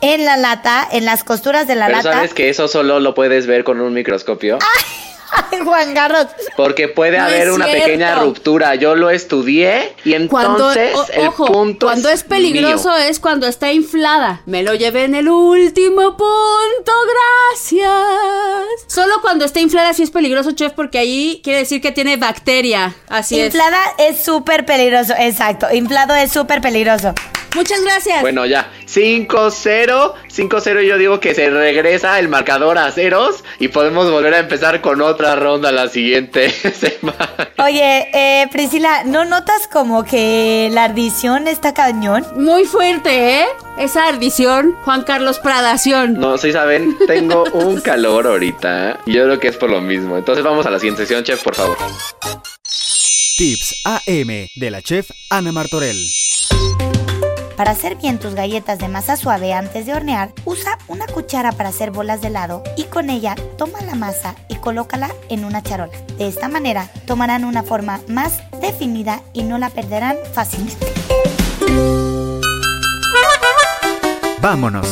en 0.00 0.24
la 0.24 0.36
lata, 0.36 0.86
en 0.90 1.04
las 1.04 1.24
costuras 1.24 1.66
de 1.66 1.74
la 1.76 1.86
Pero 1.86 1.98
lata. 1.98 2.12
sabes 2.14 2.34
que 2.34 2.48
eso 2.50 2.68
solo 2.68 3.00
lo 3.00 3.14
puedes 3.14 3.46
ver 3.46 3.64
con 3.64 3.80
un 3.80 3.92
microscopio. 3.94 4.58
Ay, 4.60 4.84
Juan 5.64 5.94
Carlos. 5.94 6.26
Porque 6.56 6.88
puede 6.88 7.18
No 7.18 7.24
haber 7.24 7.48
es 7.48 7.54
una 7.54 7.64
cierto. 7.66 7.84
pequeña 7.84 8.14
ruptura. 8.16 8.74
Yo 8.74 8.94
lo 8.94 9.10
estudié 9.10 9.94
y 10.04 10.26
Cuando, 10.28 10.72
entonces 10.72 10.94
o- 10.94 11.06
el 11.20 11.28
ojo, 11.28 11.46
punto 11.46 11.86
cuando 11.86 12.08
es, 12.08 12.22
peligroso 12.24 12.88
mío. 12.90 12.98
es 12.98 13.20
cuando 13.20 13.46
está 13.46 13.72
inflada. 13.72 14.42
Me 14.46 14.62
lo 14.62 14.74
llevé 14.74 15.04
en 15.04 15.14
el 15.14 15.28
último 15.28 16.16
punto, 16.16 16.92
gracias. 17.50 17.90
Solo 18.86 19.14
cuando 19.22 19.44
está 19.44 19.60
inflada 19.60 19.92
sí 19.94 20.02
es 20.02 20.10
peligroso, 20.10 20.52
chef, 20.52 20.72
porque 20.72 20.98
ahí 20.98 21.40
quiere 21.42 21.60
decir 21.60 21.80
que 21.80 21.92
tiene 21.92 22.16
bacteria. 22.16 22.94
Así 23.08 23.40
Inflada 23.40 23.78
es 23.98 24.22
súper 24.24 24.64
peligroso, 24.66 25.14
exacto. 25.18 25.66
Inflado 25.72 26.14
es 26.14 26.32
súper 26.32 26.60
peligroso. 26.60 27.14
Muchas 27.54 27.82
gracias. 27.82 28.20
Bueno, 28.22 28.46
ya. 28.46 28.70
5-0. 28.86 30.14
5-0 30.28 30.82
yo 30.86 30.98
digo 30.98 31.20
que 31.20 31.34
se 31.34 31.50
regresa 31.50 32.18
el 32.18 32.28
marcador 32.28 32.78
a 32.78 32.90
ceros 32.90 33.44
y 33.58 33.68
podemos 33.68 34.10
volver 34.10 34.34
a 34.34 34.38
empezar 34.38 34.80
con 34.80 35.00
otra 35.02 35.36
ronda 35.36 35.70
la 35.72 35.88
siguiente 35.88 36.50
semana. 36.50 37.52
Oye, 37.58 38.08
eh, 38.12 38.48
Priscila, 38.50 39.04
¿no 39.04 39.24
notas 39.24 39.68
como 39.72 40.04
que 40.04 40.68
la 40.72 40.84
ardición 40.84 41.48
está 41.48 41.74
cañón? 41.74 42.26
Muy 42.36 42.64
fuerte, 42.64 43.40
¿eh? 43.42 43.46
Esa 43.78 44.06
ardición, 44.08 44.74
Juan 44.84 45.02
Carlos 45.02 45.38
Pradación. 45.38 46.14
No, 46.14 46.36
sí 46.38 46.52
saben, 46.52 46.96
tengo 47.06 47.44
un 47.52 47.80
calor 47.80 48.26
ahorita 48.26 49.00
y 49.06 49.14
yo 49.14 49.24
creo 49.24 49.40
que 49.40 49.48
es 49.48 49.56
por 49.56 49.70
lo 49.70 49.80
mismo. 49.80 50.16
Entonces 50.18 50.44
vamos 50.44 50.66
a 50.66 50.70
la 50.70 50.78
siguiente 50.78 51.02
sesión, 51.02 51.24
chef, 51.24 51.42
por 51.42 51.54
favor. 51.54 51.76
Tips 53.38 53.74
AM 53.84 54.46
de 54.56 54.70
la 54.70 54.82
chef 54.82 55.10
Ana 55.30 55.52
Martorell. 55.52 55.96
Para 57.56 57.72
hacer 57.72 57.96
bien 57.96 58.18
tus 58.18 58.34
galletas 58.34 58.78
de 58.78 58.88
masa 58.88 59.16
suave 59.16 59.52
antes 59.52 59.86
de 59.86 59.94
hornear, 59.94 60.30
usa 60.44 60.78
una 60.88 61.06
cuchara 61.06 61.52
para 61.52 61.68
hacer 61.68 61.90
bolas 61.90 62.20
de 62.20 62.28
helado 62.28 62.62
y 62.76 62.84
con 62.84 63.10
ella 63.10 63.34
toma 63.58 63.80
la 63.82 63.94
masa 63.94 64.34
y 64.48 64.56
colócala 64.56 65.10
en 65.28 65.44
una 65.44 65.62
charola. 65.62 65.92
De 66.16 66.28
esta 66.28 66.48
manera 66.48 66.88
tomarán 67.06 67.44
una 67.44 67.62
forma 67.62 68.00
más 68.08 68.40
definida 68.60 69.20
y 69.32 69.42
no 69.42 69.58
la 69.58 69.70
perderán 69.70 70.16
fácilmente. 70.32 70.86
Vámonos. 74.40 74.88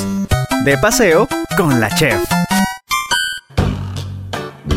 De 0.64 0.76
paseo 0.78 1.26
con 1.56 1.80
la 1.80 1.88
chef. 1.94 2.22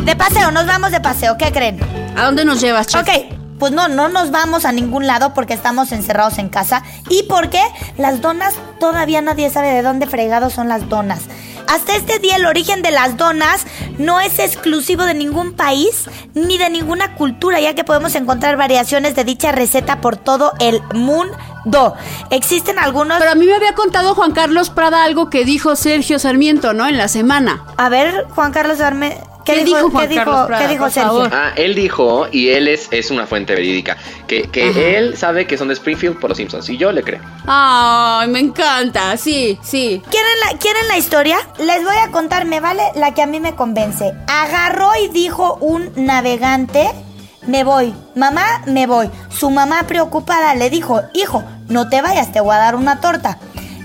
De 0.06 0.15
paseo, 0.15 0.52
nos 0.52 0.65
vamos 0.65 0.91
de 0.91 1.00
paseo, 1.00 1.38
¿qué 1.38 1.52
creen? 1.52 1.80
¿A 2.17 2.26
dónde 2.26 2.46
nos 2.46 2.62
llevas, 2.62 2.88
chef? 2.88 3.02
Ok, 3.02 3.42
pues 3.60 3.72
no, 3.72 3.88
no 3.88 4.10
nos 4.10 4.32
vamos 4.32 4.66
a 4.66 4.72
ningún 4.72 5.08
lado 5.08 5.34
porque 5.34 5.54
estamos 5.54 5.92
encerrados 5.92 6.38
en 6.38 6.50
casa 6.50 6.84
y 7.10 7.24
porque 7.24 7.62
las 7.98 8.22
donas 8.22 8.56
todavía 8.80 9.22
nadie 9.22 9.50
sabe 9.50 9.70
de 9.70 9.82
dónde 9.82 10.08
fregados 10.08 10.54
son 10.54 10.70
las 10.70 10.89
donas. 10.89 11.22
Hasta 11.68 11.96
este 11.96 12.20
día 12.20 12.36
el 12.36 12.46
origen 12.46 12.82
de 12.82 12.92
las 12.92 13.18
donas 13.18 13.66
no 13.98 14.20
es 14.20 14.39
exclusivo 14.39 15.04
de 15.06 15.13
ningún 15.13 15.54
país 15.54 16.10
ni 16.34 16.58
de 16.58 16.70
ninguna 16.70 17.16
cultura, 17.16 17.60
ya 17.60 17.74
que 17.74 17.84
podemos 17.84 18.16
encontrar 18.16 18.58
variaciones 18.58 19.16
de 19.16 19.24
dicha 19.24 19.52
receta 19.52 20.02
por 20.02 20.18
todo 20.18 20.54
el 20.60 20.82
mundo. 20.94 21.96
Existen 22.30 22.80
algunos... 22.80 23.20
Pero 23.20 23.32
a 23.32 23.36
mí 23.36 23.46
me 23.46 23.56
había 23.56 23.74
contado 23.74 24.13
Juan 24.16 24.34
Carlos 24.34 24.70
Prada 24.70 25.04
algo 25.04 25.30
que 25.30 25.46
dijo 25.46 25.76
Sergio 25.76 26.20
Sarmiento, 26.20 26.74
¿no? 26.74 26.88
En 26.88 26.98
la 26.98 27.08
semana. 27.08 27.63
A 27.78 27.89
ver, 27.89 28.28
Juan 28.36 28.52
Carlos 28.52 28.82
Arme... 28.82 29.18
¿Qué 29.45 29.63
dijo 29.63 29.89
Juan 29.89 30.08
¿qué 30.10 30.15
Carlos 30.15 30.36
dijo, 30.36 30.47
Prada, 30.47 30.63
¿qué 30.63 30.71
dijo 30.71 30.84
por 30.86 30.91
Sergio? 30.91 31.12
favor? 31.12 31.29
Ah, 31.34 31.51
él 31.56 31.75
dijo, 31.75 32.27
y 32.32 32.49
él 32.49 32.67
es, 32.67 32.88
es 32.91 33.12
una 33.12 33.27
fuente 33.27 33.53
verídica, 33.56 33.97
que, 34.27 34.43
que 34.43 34.97
él 34.97 35.17
sabe 35.17 35.45
que 35.47 35.58
son 35.58 35.67
de 35.67 35.73
Springfield 35.73 36.19
por 36.19 36.29
los 36.29 36.38
Simpsons, 36.38 36.69
y 36.69 36.77
yo 36.77 36.91
le 36.91 37.03
creo. 37.03 37.21
Ay, 37.45 38.27
me 38.29 38.39
encanta, 38.39 39.17
sí, 39.17 39.60
sí. 39.62 40.01
¿Quieren 40.10 40.32
la, 40.45 40.58
¿Quieren 40.58 40.88
la 40.88 40.97
historia? 40.97 41.38
Les 41.60 41.84
voy 41.84 41.95
a 41.97 42.12
contar, 42.12 42.45
me 42.45 42.60
vale 42.60 42.84
la 42.95 43.13
que 43.13 43.21
a 43.21 43.25
mí 43.25 43.39
me 43.39 43.56
convence. 43.56 44.13
Agarró 44.27 44.91
y 45.03 45.10
dijo 45.10 45.58
un 45.60 45.91
navegante, 45.95 46.89
me 47.45 47.63
voy, 47.65 47.93
mamá, 48.15 48.62
me 48.65 48.88
voy. 48.88 49.10
Su 49.29 49.49
mamá 49.49 49.84
preocupada 49.88 50.56
le 50.56 50.69
dijo, 50.69 51.01
hijo, 51.13 51.43
no 51.67 51.89
te 51.89 52.01
vayas, 52.01 52.32
te 52.32 52.39
voy 52.39 52.56
a 52.56 52.60
dar 52.60 52.75
una 52.75 53.01
torta. 53.01 53.39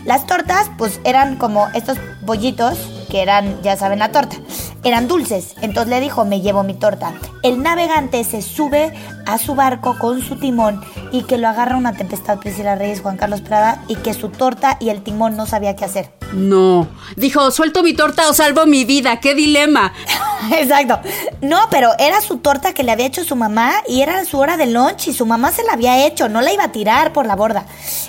Las 0.04 0.26
tortas, 0.26 0.70
pues 0.78 1.00
eran 1.04 1.36
como 1.36 1.68
estos 1.74 1.98
bollitos 2.22 2.78
que 3.10 3.20
eran, 3.22 3.60
ya 3.62 3.76
saben, 3.76 3.98
la 3.98 4.12
torta. 4.12 4.36
Eran 4.84 5.08
dulces. 5.08 5.54
Entonces 5.60 5.90
le 5.90 6.00
dijo, 6.00 6.24
me 6.24 6.40
llevo 6.40 6.62
mi 6.62 6.74
torta. 6.74 7.12
El 7.42 7.62
navegante 7.62 8.22
se 8.24 8.42
sube 8.42 8.92
a 9.26 9.38
su 9.38 9.54
barco 9.54 9.98
con 9.98 10.22
su 10.22 10.36
timón 10.36 10.80
y 11.12 11.22
que 11.22 11.38
lo 11.38 11.48
agarra 11.48 11.76
una 11.76 11.94
tempestad 11.94 12.38
Priscila 12.38 12.76
Reyes, 12.76 13.00
Juan 13.00 13.16
Carlos 13.16 13.40
Prada, 13.40 13.82
y 13.88 13.96
que 13.96 14.14
su 14.14 14.28
torta 14.28 14.76
y 14.80 14.90
el 14.90 15.02
timón 15.02 15.36
no 15.36 15.46
sabía 15.46 15.76
qué 15.76 15.84
hacer. 15.84 16.10
No. 16.32 16.86
Dijo, 17.16 17.50
suelto 17.50 17.82
mi 17.82 17.94
torta 17.94 18.28
o 18.28 18.34
salvo 18.34 18.66
mi 18.66 18.84
vida. 18.84 19.20
¡Qué 19.20 19.34
dilema! 19.34 19.92
Exacto. 20.52 21.00
No, 21.40 21.58
pero 21.70 21.90
era 21.98 22.20
su 22.20 22.38
torta 22.38 22.72
que 22.72 22.82
le 22.82 22.92
había 22.92 23.06
hecho 23.06 23.24
su 23.24 23.36
mamá 23.36 23.72
y 23.86 24.02
era 24.02 24.24
su 24.24 24.38
hora 24.38 24.56
de 24.56 24.66
lunch 24.66 25.08
y 25.08 25.12
su 25.12 25.26
mamá 25.26 25.52
se 25.52 25.64
la 25.64 25.74
había 25.74 26.06
hecho, 26.06 26.28
no 26.28 26.40
la 26.40 26.52
iba 26.52 26.64
a 26.64 26.72
tirar 26.72 27.12
por 27.12 27.26
la 27.26 27.36
borda. 27.36 27.66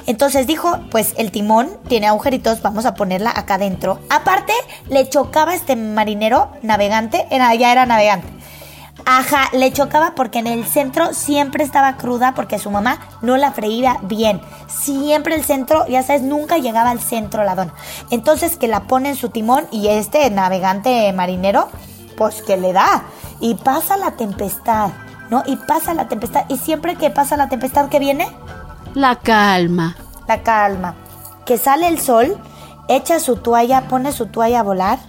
Entonces 0.08 0.48
dijo, 0.48 0.80
pues 0.92 1.14
el 1.18 1.32
timón 1.32 1.70
tiene 1.88 2.08
agujeritos, 2.08 2.62
vamos 2.62 2.86
a 2.86 2.96
ponerla 2.96 3.32
acá 3.36 3.56
adentro. 3.56 4.00
Aparte, 4.10 4.54
le 4.90 5.08
chocaba 5.10 5.56
este 5.56 5.76
marinero 5.76 6.52
navegante, 6.62 7.28
era, 7.30 7.54
ya 7.56 7.72
era 7.72 7.86
navegante. 7.86 8.28
Ajá, 9.06 9.50
le 9.54 9.72
chocaba 9.72 10.14
porque 10.16 10.40
en 10.40 10.48
el 10.48 10.66
centro 10.66 11.14
siempre 11.14 11.64
estaba 11.64 11.98
cruda 11.98 12.34
porque 12.36 12.60
su 12.60 12.70
mamá 12.70 13.00
no 13.22 13.38
la 13.38 13.52
freía 13.52 13.98
bien. 14.04 14.42
Siempre 14.68 15.36
el 15.36 15.44
centro, 15.44 15.88
ya 15.88 16.04
sabes, 16.04 16.22
nunca 16.22 16.58
llegaba 16.58 16.92
al 16.92 17.00
centro 17.00 17.44
la 17.44 17.56
dona. 17.56 17.74
Entonces 18.12 18.58
que 18.58 18.68
la 18.68 18.82
pone 18.82 19.10
en 19.10 19.16
su 19.16 19.30
timón 19.30 19.66
y 19.72 19.88
este 19.88 20.30
navegante 20.30 21.12
marinero, 21.14 21.70
pues 22.20 22.42
que 22.42 22.58
le 22.58 22.74
da. 22.74 23.04
Y 23.40 23.56
pasa 23.56 23.96
la 23.96 24.12
tempestad, 24.12 24.90
¿no? 25.30 25.42
Y 25.48 25.56
pasa 25.56 25.94
la 25.94 26.10
tempestad. 26.10 26.44
Y 26.50 26.58
siempre 26.58 26.98
que 26.98 27.10
pasa 27.10 27.38
la 27.38 27.48
tempestad, 27.48 27.88
¿qué 27.88 27.98
viene? 27.98 28.28
La 28.94 29.16
calma. 29.16 29.96
La 30.28 30.44
calma. 30.44 30.96
Que 31.46 31.58
sale 31.58 31.88
el 31.88 32.00
sol, 32.00 32.38
echa 32.90 33.22
su 33.22 33.38
toalla, 33.38 33.88
pone 33.88 34.12
su 34.12 34.26
toalla 34.26 34.60
a 34.60 34.64
volar. 34.64 35.00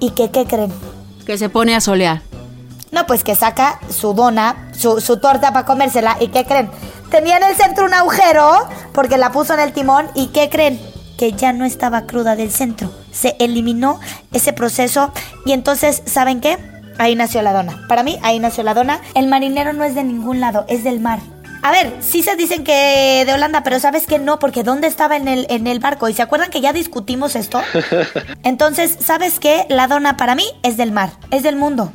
¿Y 0.00 0.10
que 0.10 0.30
qué 0.30 0.44
creen? 0.44 0.72
Que 1.24 1.38
se 1.38 1.48
pone 1.48 1.74
a 1.74 1.80
solear. 1.80 2.20
No, 2.92 3.06
pues 3.06 3.24
que 3.24 3.34
saca 3.34 3.80
su 3.88 4.12
dona, 4.12 4.70
su, 4.72 5.00
su 5.00 5.18
torta 5.18 5.52
para 5.52 5.64
comérsela. 5.64 6.18
¿Y 6.20 6.28
qué 6.28 6.44
creen? 6.44 6.70
Tenía 7.10 7.38
en 7.38 7.44
el 7.44 7.56
centro 7.56 7.86
un 7.86 7.94
agujero 7.94 8.68
porque 8.92 9.16
la 9.16 9.32
puso 9.32 9.54
en 9.54 9.60
el 9.60 9.72
timón. 9.72 10.08
¿Y 10.14 10.26
qué 10.26 10.50
creen? 10.50 10.78
Que 11.16 11.32
ya 11.32 11.54
no 11.54 11.64
estaba 11.64 12.02
cruda 12.02 12.36
del 12.36 12.50
centro. 12.50 12.90
Se 13.18 13.36
eliminó 13.38 14.00
ese 14.32 14.52
proceso. 14.52 15.12
Y 15.44 15.52
entonces, 15.52 16.02
¿saben 16.04 16.40
qué? 16.40 16.58
Ahí 16.98 17.14
nació 17.14 17.42
la 17.42 17.52
dona. 17.52 17.84
Para 17.88 18.02
mí, 18.02 18.18
ahí 18.22 18.38
nació 18.38 18.62
la 18.64 18.74
dona. 18.74 19.00
El 19.14 19.28
marinero 19.28 19.72
no 19.72 19.84
es 19.84 19.94
de 19.94 20.04
ningún 20.04 20.40
lado, 20.40 20.66
es 20.68 20.84
del 20.84 21.00
mar. 21.00 21.20
A 21.62 21.72
ver, 21.72 21.96
sí 22.00 22.22
se 22.22 22.36
dicen 22.36 22.62
que 22.62 23.24
de 23.26 23.32
Holanda, 23.32 23.62
pero 23.64 23.80
¿sabes 23.80 24.06
qué? 24.06 24.18
No, 24.18 24.38
porque 24.38 24.62
¿dónde 24.62 24.86
estaba 24.86 25.16
en 25.16 25.26
el, 25.26 25.46
en 25.50 25.66
el 25.66 25.80
barco? 25.80 26.08
¿Y 26.08 26.14
se 26.14 26.22
acuerdan 26.22 26.50
que 26.50 26.60
ya 26.60 26.72
discutimos 26.72 27.34
esto? 27.34 27.60
Entonces, 28.44 28.96
¿sabes 29.00 29.40
qué? 29.40 29.66
La 29.68 29.88
dona 29.88 30.16
para 30.16 30.34
mí 30.34 30.44
es 30.62 30.76
del 30.76 30.92
mar, 30.92 31.10
es 31.30 31.42
del 31.42 31.56
mundo. 31.56 31.92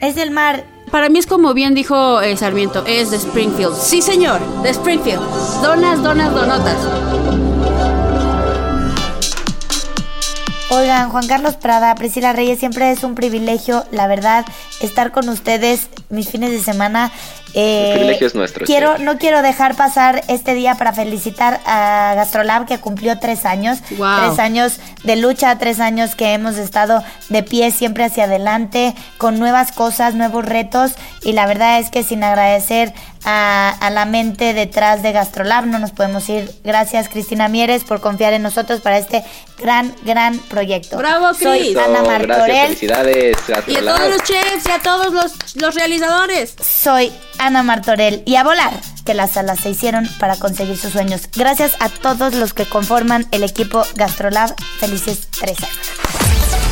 Es 0.00 0.14
del 0.14 0.30
mar. 0.30 0.64
Para 0.90 1.08
mí 1.08 1.18
es 1.18 1.26
como 1.26 1.54
bien 1.54 1.74
dijo 1.74 2.20
eh, 2.20 2.36
Sarmiento, 2.36 2.84
es 2.86 3.10
de 3.10 3.16
Springfield. 3.16 3.74
Sí, 3.76 4.02
señor, 4.02 4.40
de 4.62 4.70
Springfield. 4.70 5.22
Donas, 5.62 6.02
donas, 6.02 6.32
donotas. 6.32 7.41
Oigan, 10.74 11.10
Juan 11.10 11.28
Carlos 11.28 11.56
Prada, 11.56 11.94
Priscila 11.96 12.32
Reyes, 12.32 12.58
siempre 12.58 12.90
es 12.90 13.04
un 13.04 13.14
privilegio, 13.14 13.84
la 13.90 14.06
verdad, 14.06 14.46
estar 14.80 15.12
con 15.12 15.28
ustedes 15.28 15.88
mis 16.08 16.30
fines 16.30 16.50
de 16.50 16.60
semana. 16.60 17.12
Eh, 17.52 17.88
El 17.88 17.98
privilegio 17.98 18.26
es 18.26 18.34
nuestro, 18.34 18.64
Quiero, 18.64 18.96
no 18.96 19.18
quiero 19.18 19.42
dejar 19.42 19.76
pasar 19.76 20.24
este 20.28 20.54
día 20.54 20.76
para 20.76 20.94
felicitar 20.94 21.60
a 21.66 22.14
Gastrolab 22.16 22.64
que 22.64 22.78
cumplió 22.78 23.18
tres 23.18 23.44
años. 23.44 23.80
Wow. 23.98 24.28
Tres 24.28 24.38
años 24.38 24.80
de 25.04 25.16
lucha, 25.16 25.58
tres 25.58 25.78
años 25.78 26.14
que 26.14 26.32
hemos 26.32 26.56
estado 26.56 27.04
de 27.28 27.42
pie 27.42 27.70
siempre 27.70 28.04
hacia 28.04 28.24
adelante, 28.24 28.94
con 29.18 29.38
nuevas 29.38 29.72
cosas, 29.72 30.14
nuevos 30.14 30.46
retos. 30.46 30.92
Y 31.22 31.32
la 31.32 31.44
verdad 31.44 31.80
es 31.80 31.90
que 31.90 32.02
sin 32.02 32.24
agradecer 32.24 32.94
a, 33.24 33.70
a 33.80 33.90
la 33.90 34.04
mente 34.04 34.52
detrás 34.54 35.02
de 35.02 35.12
Gastrolab 35.12 35.66
no 35.66 35.78
nos 35.78 35.90
podemos 35.92 36.28
ir. 36.28 36.50
Gracias 36.64 37.08
Cristina 37.08 37.48
Mieres 37.48 37.84
por 37.84 38.00
confiar 38.00 38.32
en 38.32 38.42
nosotros 38.42 38.80
para 38.80 38.98
este 38.98 39.24
gran, 39.58 39.94
gran 40.04 40.38
proyecto. 40.38 40.96
Bravo, 40.96 41.32
Soy 41.34 41.58
Cris. 41.58 41.76
Ana 41.76 42.00
Eso, 42.00 42.04
gracias, 42.04 42.28
Martorell. 42.28 42.66
felicidades. 42.66 43.36
Y 43.48 43.52
a 43.52 43.56
Gastrolab. 43.56 43.96
todos 43.96 44.10
los 44.10 44.22
chefs 44.24 44.66
y 44.66 44.70
a 44.70 44.78
todos 44.80 45.12
los, 45.12 45.56
los 45.56 45.74
realizadores. 45.74 46.54
Soy 46.60 47.12
Ana 47.38 47.62
Martorell. 47.62 48.22
Y 48.26 48.36
a 48.36 48.44
volar. 48.44 48.72
que 49.04 49.14
las 49.14 49.36
alas 49.36 49.58
se 49.60 49.70
hicieron 49.70 50.08
para 50.20 50.36
conseguir 50.36 50.76
sus 50.76 50.92
sueños. 50.92 51.22
Gracias 51.34 51.72
a 51.80 51.88
todos 51.88 52.34
los 52.34 52.54
que 52.54 52.66
conforman 52.66 53.26
el 53.32 53.42
equipo 53.42 53.82
Gastrolab. 53.96 54.54
Felices 54.78 55.26
tres 55.40 55.58
años. 55.60 56.71